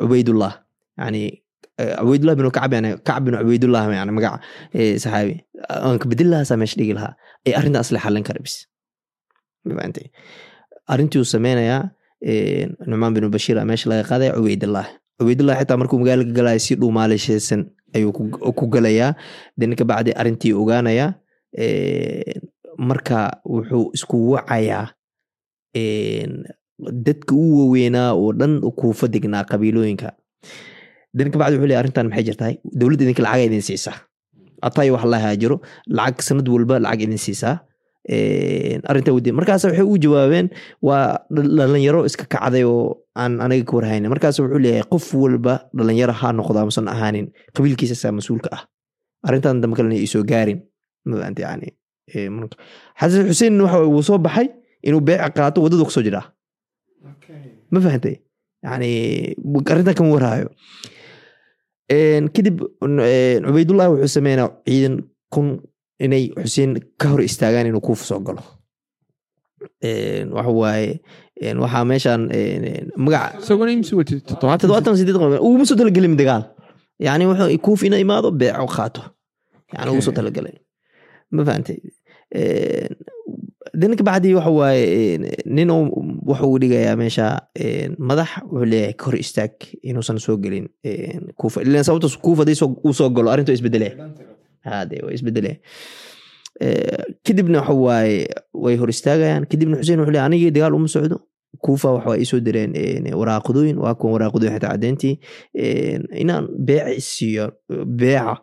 [0.00, 0.52] cubaydullah
[0.98, 1.22] yani
[2.00, 4.40] cubaydullah bin kacb yani kacb bin cubaydullah yani magaca
[4.74, 5.34] eh, saxaabi.
[5.68, 7.14] Aan ka bedeli lahaa saa meesha dhigi lahaa.
[7.46, 8.66] Ee arrintaas la xallin kara bis
[10.88, 11.90] arrintii uu sameynayaa
[12.86, 14.86] nucmaan bin bashiir aa meesha laga qaadaya cubaydullah
[15.18, 17.60] cubaydullah xitaa markuu magaalada galaya si dhuumaalishaysan
[17.94, 19.14] ayuu ku- galayaa
[19.58, 21.14] den ka bacdi arrintii ogaanayaa
[21.58, 22.40] een,
[22.78, 24.84] marka wuxuu isku wacayaa
[27.06, 30.12] dadka u waaweynaa oo dhan kuufa degnaa qabiilooyinka.
[31.14, 32.54] Den ka bacdi wuxuu leeyahay arrintan maxay jirtahay?
[32.78, 33.96] Dowladda idinka lacag idin siisaa
[34.62, 35.56] atay wax la haajiro
[35.86, 37.58] lacag sanad walba lacag idin siisaa
[38.08, 40.48] Een, arrintaa wadi markaas waxay u jawaabeen
[40.82, 44.08] waa dhal- dhalinyaro iska kacday oo aan anaga ka warhaynin.
[44.10, 48.62] Markaas wuxuu leeyahay qof walba dhalinyaro ha noqdo amusan ahaanin qabiilkiisa saa mas'uulka ah.
[49.26, 50.60] Arrintan dambe kalena isoo gaarin.
[52.98, 54.48] Xasan xuseen waxa uu soo baxay
[54.82, 56.24] inuu beeca qaato waddadu ku soo jiraa.
[57.70, 58.16] Ma fahantay
[58.64, 58.90] yani
[59.70, 60.48] arrintan kama warhaayo.
[62.34, 64.96] Kadib een, cubaydullah wuxuu sameynaa ciidan
[65.32, 65.60] kun
[65.98, 68.42] inay xuseen ka hor istaagaan inuu kuufa soo galo.
[69.82, 71.00] Een, waxa waaye
[71.34, 75.76] een, waxaa meeshan een, een, magaca isaguna imsi watid toddobaatan toddobaatan sideed qof uguma soo
[75.78, 76.44] talagelin dagaal
[77.06, 79.02] yani wuxuu kuuf ina imaado beeco qaato.
[79.72, 80.54] Yani ugu soo talagalay.
[81.30, 81.78] Ma fahantay
[82.28, 82.94] Een,
[83.78, 85.84] dinka bacdii waxa waaye nin uu
[86.30, 87.26] wuxuu dhigayaa meesha
[87.98, 90.68] madax wuxuu leeyahay ka hor istaag inuusan soo gelin
[91.36, 93.94] kuufa ilan sababta kuufa haddii soo- uu soo galo arrintu isbedelee
[94.64, 95.52] hade waa isbedele
[97.26, 98.26] kadibna waxa waaye
[98.64, 101.16] way hor istaagayaan kadibna xuseen wuxuu leeyahay anigii dagaal uma socdo
[101.64, 105.14] kuufa waxa waa isoo direen een, waraaqadooyin waa kuwan waraaqadooyin xitaa caddeyntii
[106.22, 107.46] inaan beeca isiiyo
[108.00, 108.34] beeca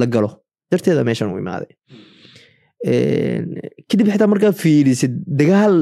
[0.00, 0.30] la galo
[0.70, 1.70] darteeda meeshan u imaaday
[3.90, 5.74] kadib xitaa markaa fiirisid dagaal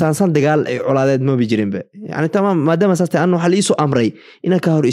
[0.00, 1.80] saansaan dagaal ay colaadeed maba jirinba
[2.12, 4.08] yani tamaam maadaama saas tahay ana waxaa la iisoo amray
[4.46, 4.86] inaan ka hor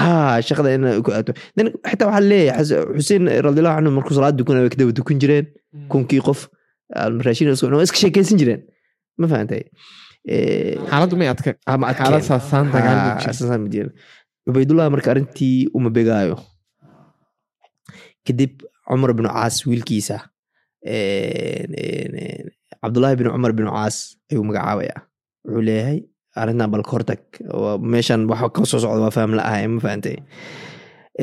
[0.00, 2.64] Ha shaqada in ku aato then xitaa waxaa leeyahay
[2.98, 5.46] xuseen radiallahu canhu markuu salaad dukanaya way kadaba dukan jireen
[5.92, 6.40] kunkii qof
[7.26, 8.62] raashin isku iska sheekeysan jireen
[9.20, 9.62] ma fahantay
[10.90, 12.04] xaaladdu may adka ama adkeen.
[12.06, 13.32] xaalad saasaan dagaal ma Ha, jiro.
[13.38, 13.90] saasaan ma jirin.
[14.46, 16.36] cubaydullah marka arrintii uma begaayo
[18.26, 18.52] kadib
[18.88, 20.16] cumar binu caas wiilkiisa
[22.82, 23.96] cabdullaahi bin cumar bin caas
[24.30, 24.96] ayuu magacaabaya
[25.44, 25.98] wuxuu leeyahay
[26.40, 27.20] arrintan bal ka hortag
[27.92, 30.16] meeshan waxa ka soo socda waa faham la-ah ma fahantay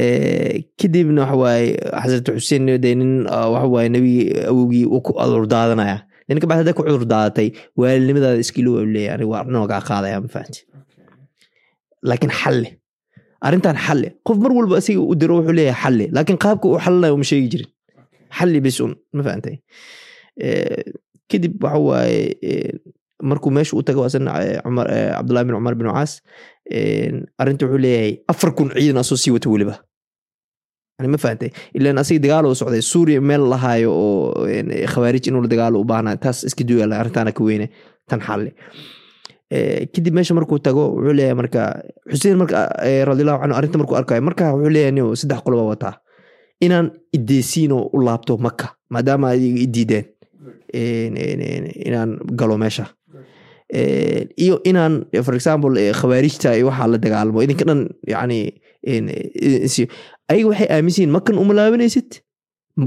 [0.01, 1.65] Eh, kadibna waxa waaye
[2.01, 5.97] xasrata xuseen dee nin ah, waxa waaye nebigi awowgii uu ku cudur daadanaya.
[6.29, 10.29] Ninka bacdi hadday ku cudur daadatay waalidnimadaada iskiilo waa leeyahay aniga waa kaa qaadaya ma
[10.35, 10.63] fahantay
[12.07, 12.69] laakiin xalle
[13.45, 17.13] arrintan xalle qof mar walba asiga u diro wuxuu leeyahay xalle laakiin qaabka uu xallinayo
[17.19, 17.69] uma sheegi jirin.
[18.37, 19.55] Xalli bis un ma fahantay
[20.45, 20.83] Eh,
[21.29, 22.71] kadib waxa waaye eh,
[23.21, 26.21] markuu meesha u tago eh, eh, cabdullahi bin cumar bin caas
[27.37, 29.75] arrinta wuxuu leeyahay afar kun ciidan asoo sii wata weliba.
[31.01, 34.45] Ma fahantay ilan asiga dagaal uu socday suuriya meel lahaayo oo
[34.93, 37.69] khawaarij inuu dagaalo u baahnaa taas iska duyaala arrintaana ka weyne
[38.09, 38.51] tan xalli
[39.51, 41.61] Eh, kadib meesha markuu tago wuxuu leeyahay marka
[42.07, 45.93] xuseen marka eh, radiallahu canhu arrinta markuu arkayo marka wuxuu leeyahay nin saddex qoloba wataa.
[46.61, 49.33] Inaan ideysiin oo u laabto maka maadaama
[49.73, 50.05] diideen
[50.73, 52.85] een, een, een, inaan galo meesha
[54.43, 54.93] iyo inaan
[55.25, 57.81] for example khawaarijta iyo waxaa la dagaalamo idinka dhan
[58.13, 58.39] yani
[60.31, 62.09] ayaga waxay aaminsan yihiin makan uma laabanaysid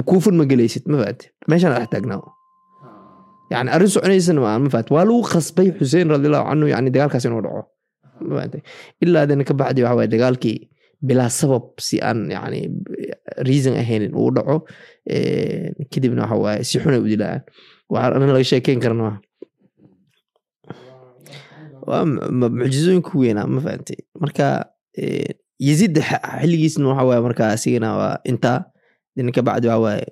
[0.09, 2.21] kuufan ma gelaysid ma fahamte meeshaan dhex taagnaa
[3.53, 7.43] yani arrin soconaysana ma ma fahamte waa lagu khasbay xuseen radiallahu canhu yani dagaalkaas inuu
[7.47, 7.63] dhaco
[9.05, 10.59] ilaa dana ka bacdi waxa waye dagaalkii
[11.09, 12.61] bilaa sabab si aan yani
[13.49, 14.57] reason ahaynin uu dhaco
[15.93, 17.41] kadibna waxa waaye si xunay u dilaan
[17.93, 19.11] waxaa arrin laga sheekeyn karna
[21.87, 24.47] maaha waa mu- mu- mucjizooyinka weynaa ma fahantay marka
[25.69, 28.59] yazid x- xilligiisna waxa waaye marka asigana waa intaa
[29.17, 30.07] dina ka bacdi waxa waaye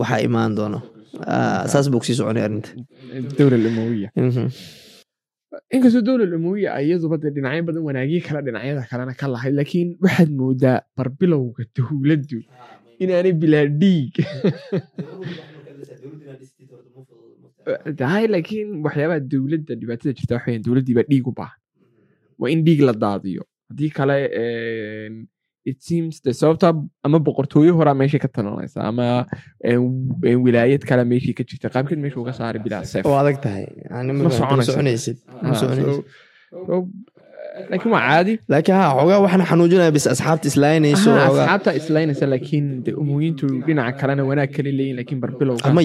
[0.00, 0.80] waxaa imaan doono.
[1.26, 2.70] Ah, saas buu ku sii soconay arrinta.
[3.38, 4.08] Dowla umawiya.
[4.16, 4.48] Mhm.
[5.74, 10.30] inkastoo dowla umawiya iyaduba dee dhinacyo badan wanaagyo kale dhinacyada kalena ka lahayd laakiin waxaad
[10.40, 12.38] moodaa barbilowga dowladdu.
[13.02, 14.14] Inaanay bilaa dhiig
[18.02, 21.58] tahay laakiin waxyaabaha dowladda dhibaatada jirta waxa weeyaan dowladdii baa dhiig u baahan
[22.40, 24.16] waa in dhiig la daadiyo haddii kale
[25.70, 26.68] it seems de sababta
[27.06, 29.06] ama boqortooyo horaa meesha ka talanaysa ama
[30.44, 33.64] wilaayad kale meeshii ka jirta qaabkeed meesha uga saaray bilaa seef waa adag tahay
[34.26, 35.18] Ma soconaysid
[37.70, 42.92] laakiin waa caadi laakiin ha xoogaa waxaan xanuujinaya bis asxaabta islaynayso asxaabta islaynaysa laakiin de
[43.02, 45.82] umuyiintu dhinaca kalena wanaag kale leeyihiin laakiin barbilowga ama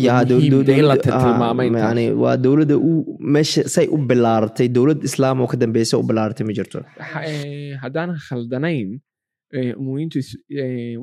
[1.85, 2.91] yani waa dowladda u
[3.35, 6.79] meesha say u bilaaratay dowlad islaam oo ka dambeysa u bilaaratay ma jirto
[7.11, 7.25] Ha-
[7.83, 8.89] haddaan khaldanayn
[9.81, 10.17] umuyiintu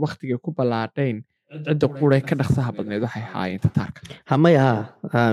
[0.05, 1.17] waktiga ku ballaadhayn
[1.49, 4.01] cidda quree ka dhaqsaha badneed waxay haayeen tataarka
[4.33, 4.75] hama yaha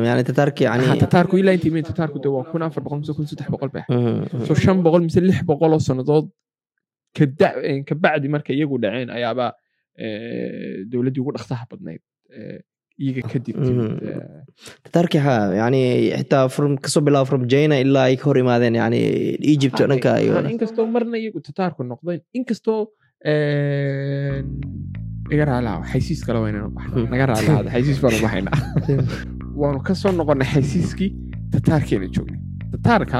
[0.10, 3.28] yani tataarka yani Ha, tataarku ilaa intii tataarku de waa kun afar boqol mise kun
[3.32, 3.86] saddex boqol beh.
[3.90, 4.46] Mhm, mhm.
[4.48, 6.26] so shan boqol mise lix boqol oo sannadood
[7.18, 7.58] kada-
[7.90, 9.46] kabacdi marka iyagu dhaceen ayaaba
[10.06, 12.02] eh, dowladdii ugu dhaqsaha badnayd
[12.38, 12.60] eh,
[13.04, 13.56] iyaga kadib
[14.86, 15.82] tataarki ha yani
[16.20, 19.00] xitaa from ka soo bilaabo from china ilaa ay ka hor imaadeen yani
[19.54, 22.80] egypt oo dhanka iyo Ha, inkastoo marna iyagu tataarku noqdeen inkastoo
[25.30, 28.58] een, iga raalaha xaysiis kale waynanu baxna naga raalaada xaysiis baanu baxaynaa
[29.62, 31.10] waanu ka soo noqonnay xaysiiskii
[31.54, 32.40] tataarkeena joognay
[32.72, 33.20] tataarka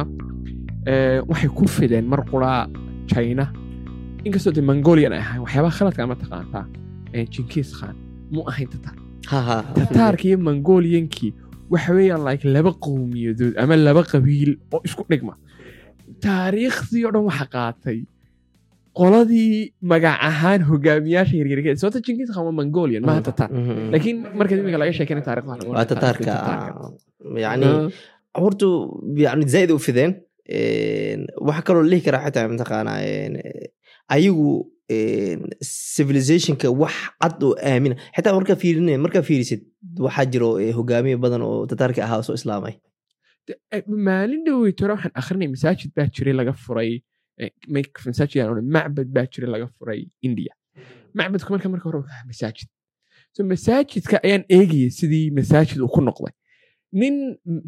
[1.30, 2.62] waxay ku fideen mar quraa
[3.12, 3.46] china
[4.26, 6.66] inkastoo de mongolian ay ahayn waxyaabaha khaladka ama taqaantaa
[7.34, 7.96] jinkis khan
[8.34, 8.96] mu ahayn tataar
[9.78, 11.32] tataarka iyo mongoliankii
[11.74, 15.34] waxa weeyaan like laba qowmiyadood ama laba qabiil oo isku dhigma
[16.26, 18.00] taariikhdii oo dhan waxa qaatay
[19.00, 19.52] qoladii
[19.92, 23.90] magac ahaan hogaamiyaasha yaryarkeed sababta jinkis khan waa mongolian maaha tataar Mhm.
[23.94, 26.84] laakiin marka iminka laga sheekayna taariikhda waxaa lagu waa odhan tataarka tataarka.
[27.46, 27.68] yani
[28.36, 28.68] Ah, hortu
[29.26, 30.12] yani zaaid u fideen
[30.58, 33.34] Een, waxa kaloo la dhihi karaa xitaa mataqaana een,
[34.16, 34.48] ayagu
[35.96, 37.96] civilizationka wax cad oo aamina.
[38.16, 39.62] Xitaa markaa fiirin markaa fiirisid
[40.06, 42.74] waxaa jiro eh, hogaamiye badan oo tataarka ahaa oo soo islaamay.
[43.76, 46.92] Eh, maalin dhoweyt hore waxaan akhrinay masaajid baa jiray laga furay
[47.76, 50.54] make- masaajid aan odhan, macbad baa jiray laga furay india
[51.20, 52.68] macbadku marka marka hore wuxuu masaajid
[53.36, 56.34] so masaajidka ayaan eegayay sidii masaajid uu ku noqday
[57.02, 57.16] nin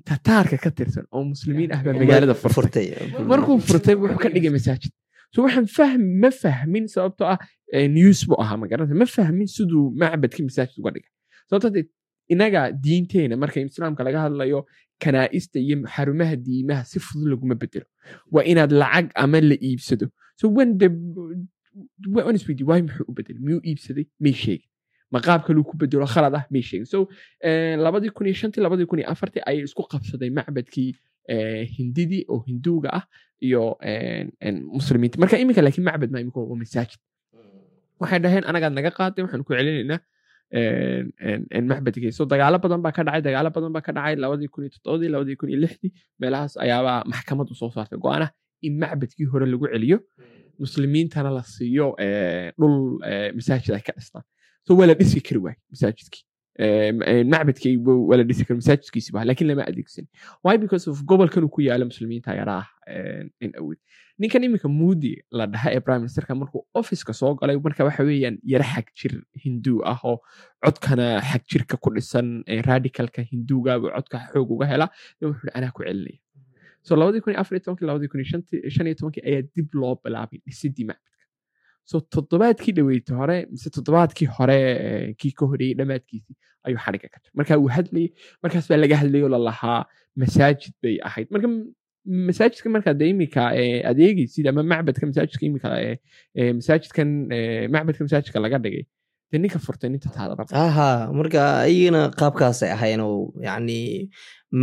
[0.09, 2.88] tataarka ka tirsan oo muslimiin ah baa magaalada furtay
[3.32, 4.91] markuu furtay wuxuu ka dhigay masaajid
[5.34, 7.39] so waxaan fahm ma fahmin sababtoo ah
[7.97, 11.11] news buu ahaa magaranta ma fahmin siduu macbadka masaajid uga dhigay
[12.34, 14.59] inaga diinteena marka islaamka laga hadlayo
[15.03, 17.86] kanaa'ista iyo xarumaha diimaha si fudud laguma bedelo.
[18.34, 20.07] Waa inaad lacag ama la iibsado.
[22.67, 24.05] Waay muxuu u bedelay miyuu iibsaday?
[24.19, 24.69] May sheegin
[25.11, 27.07] ma qaab kaluu ku bedelo khalad ah may sheegin so
[27.47, 30.91] eh, labadii kun iyo shantii labadii kun iyo afartii ayay isku qabsaday macbadkii
[31.32, 33.03] eh, hindidii oo hinduuga ah
[33.47, 33.78] iyo
[34.47, 35.19] en muslimiinta.
[35.21, 36.99] Marka iminka laakiin macbad ma imika waa masaajid.
[38.01, 40.01] Waxay dhaheen anagaad naga qaaday waxaan ku celinaynaa
[40.52, 44.16] en- en- en macbadkii so dagaalo badan baa ka dhacay dagaalo badan baa ka dhacay
[44.24, 45.91] labadii kun iyo toddobadii labadii kun iyo lixdii
[46.22, 48.30] meelahaas ayaabaa maxkamadu soo saartay go'aanah
[48.68, 49.98] in macbadkii hore lagu celiyo
[50.64, 51.88] muslimiintana la siiyo
[52.60, 52.76] dhul
[53.38, 54.24] masaajid ay ka dhistaan
[54.68, 56.24] so waa la dhisi kari waay masaajidkii
[56.60, 60.05] M- macbadkii wa- waa la dhisi kari masaajidkiisi baa laakiin lama adeegsan
[60.43, 60.58] why?
[60.64, 62.64] Because of gobolkan uu ku yaalo muslimiinta yaraa
[63.45, 63.78] in awood
[64.20, 68.38] ninkan iminka moody la dhaha ee prime ministerka markuu officeka soo galay marka waxa weeyaan
[68.53, 70.18] yara xag jir hinduu ah oo
[70.66, 72.28] codkana xag jirka ku dhisan
[72.70, 74.88] radicalka hinduuga buu codka xoog uga hela
[75.22, 75.72] wuxuu anaa
[76.88, 79.68] so labadii kun iyo afar iyo tobankii labadii kun iyo shan iyo tobankii ayaa dib
[79.82, 80.39] loo bilaabay
[81.92, 84.58] so toddobaadkii dhaweyta hore mise toddobaadkii hore
[84.88, 86.36] eh, kii ka horeeyey dhammaadkiisii
[86.68, 88.10] ayuu xadhiga ka jiray marka uu hadlayay
[88.44, 89.80] markaas baa laga hadlayay oo lalahaa
[90.24, 91.48] masaajid bay ahayd marka
[92.30, 95.98] masaajidka markaa de imika eh, adeegaysid ama macbadka masaajidka eh,
[96.40, 98.84] eh, masaajidkan eh, macbadka masaajidka laga dhigay
[99.36, 104.07] ninka furtay ninta taada raba aha marka ayagana qaabkaasay ahayn oo yacni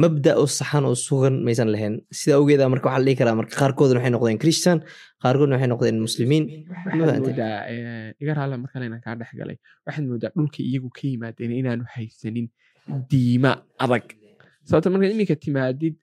[0.03, 3.55] mabda oo saxan oo sugan maysan lahayn sida awgeeda marka waxaa la dhihi karaa marka
[3.61, 4.79] qaarkoodna waxay noqdeen christian
[5.25, 6.45] qaarkoodna waxay noqdeen muslimiin
[6.97, 7.61] moodaa
[8.23, 9.57] iga inaan kaa dhex galay
[9.87, 12.47] waxaad moodaa dhulka iyagu ka yimaadeen inaanu haysanin
[13.11, 13.53] diima
[13.85, 14.05] adag
[14.65, 15.95] sababta markaad iminka timaadid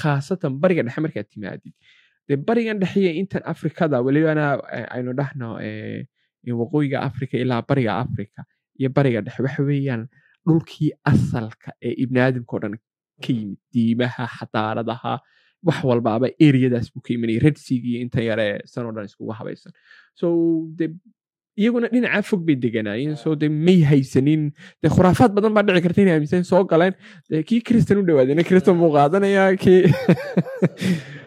[0.00, 1.74] khaasatan bariga dhexe markaad timaadid
[2.28, 4.44] dee barigan dhexe iyo intan afrikada welibana
[4.76, 5.48] eh, aynu dhahno
[6.46, 8.44] in waqooyiga afrika ilaa bariga afrika
[8.78, 9.42] iyo bariga dhexe.
[9.46, 10.08] Waxa weeyaan
[10.46, 12.76] dhulkii asalka ee ibni aadamka o dhan
[13.24, 15.18] ka yimid diimaha xadaaradaha
[15.64, 19.72] wax walbaaba eriyadaas buu ka imanayay redsiga iyo inta yare sanoo dhan iskugu habaysan.
[20.14, 20.28] So
[20.78, 20.92] de
[21.56, 23.16] iyaguna dhinacaa fog bay deganaayeen.
[23.16, 24.52] So de may haysanin.
[24.82, 26.94] De khuraafaad badan baa dhici karta inay aaminsan soo galeen.
[27.30, 29.80] De kii kristan u dhawaadena kristan buu qaadanayaa kii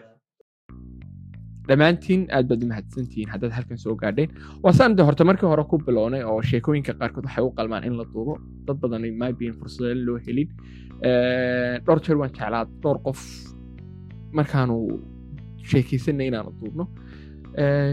[1.68, 4.30] dhammaantiin aad baad u mahadsantihiin haddaad halkan soo gaadheen
[4.64, 7.94] waa saan de horta markii hore ku bilownay oo sheekooyinka qaarkood waxay u qalmaan in
[8.00, 8.34] la duubo
[8.66, 10.48] dad badan maybiin fursado loo helin
[11.86, 13.20] dhowr jeer waan jeclaa dhowr qof
[14.38, 14.76] markaanu
[15.70, 16.84] sheekaysanay inaanu duubno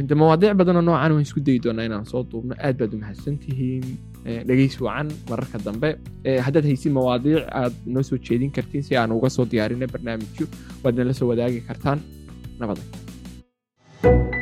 [0.09, 3.87] de mawaadiic badanoo noocan waan isku dayi doonaa inaan soo duubno aad baad u mahadsantihiin
[4.31, 5.89] Eh, dhegeysi wacan mararka dambe
[6.45, 10.45] haddaad haysin mawaadiic aad noo soo jeedin kartiin si aan uga soo diyaarinay barnaamijyo
[10.83, 11.99] waad nala soo wadaagi kartaan
[12.59, 12.81] nabada
[14.01, 14.34] thank you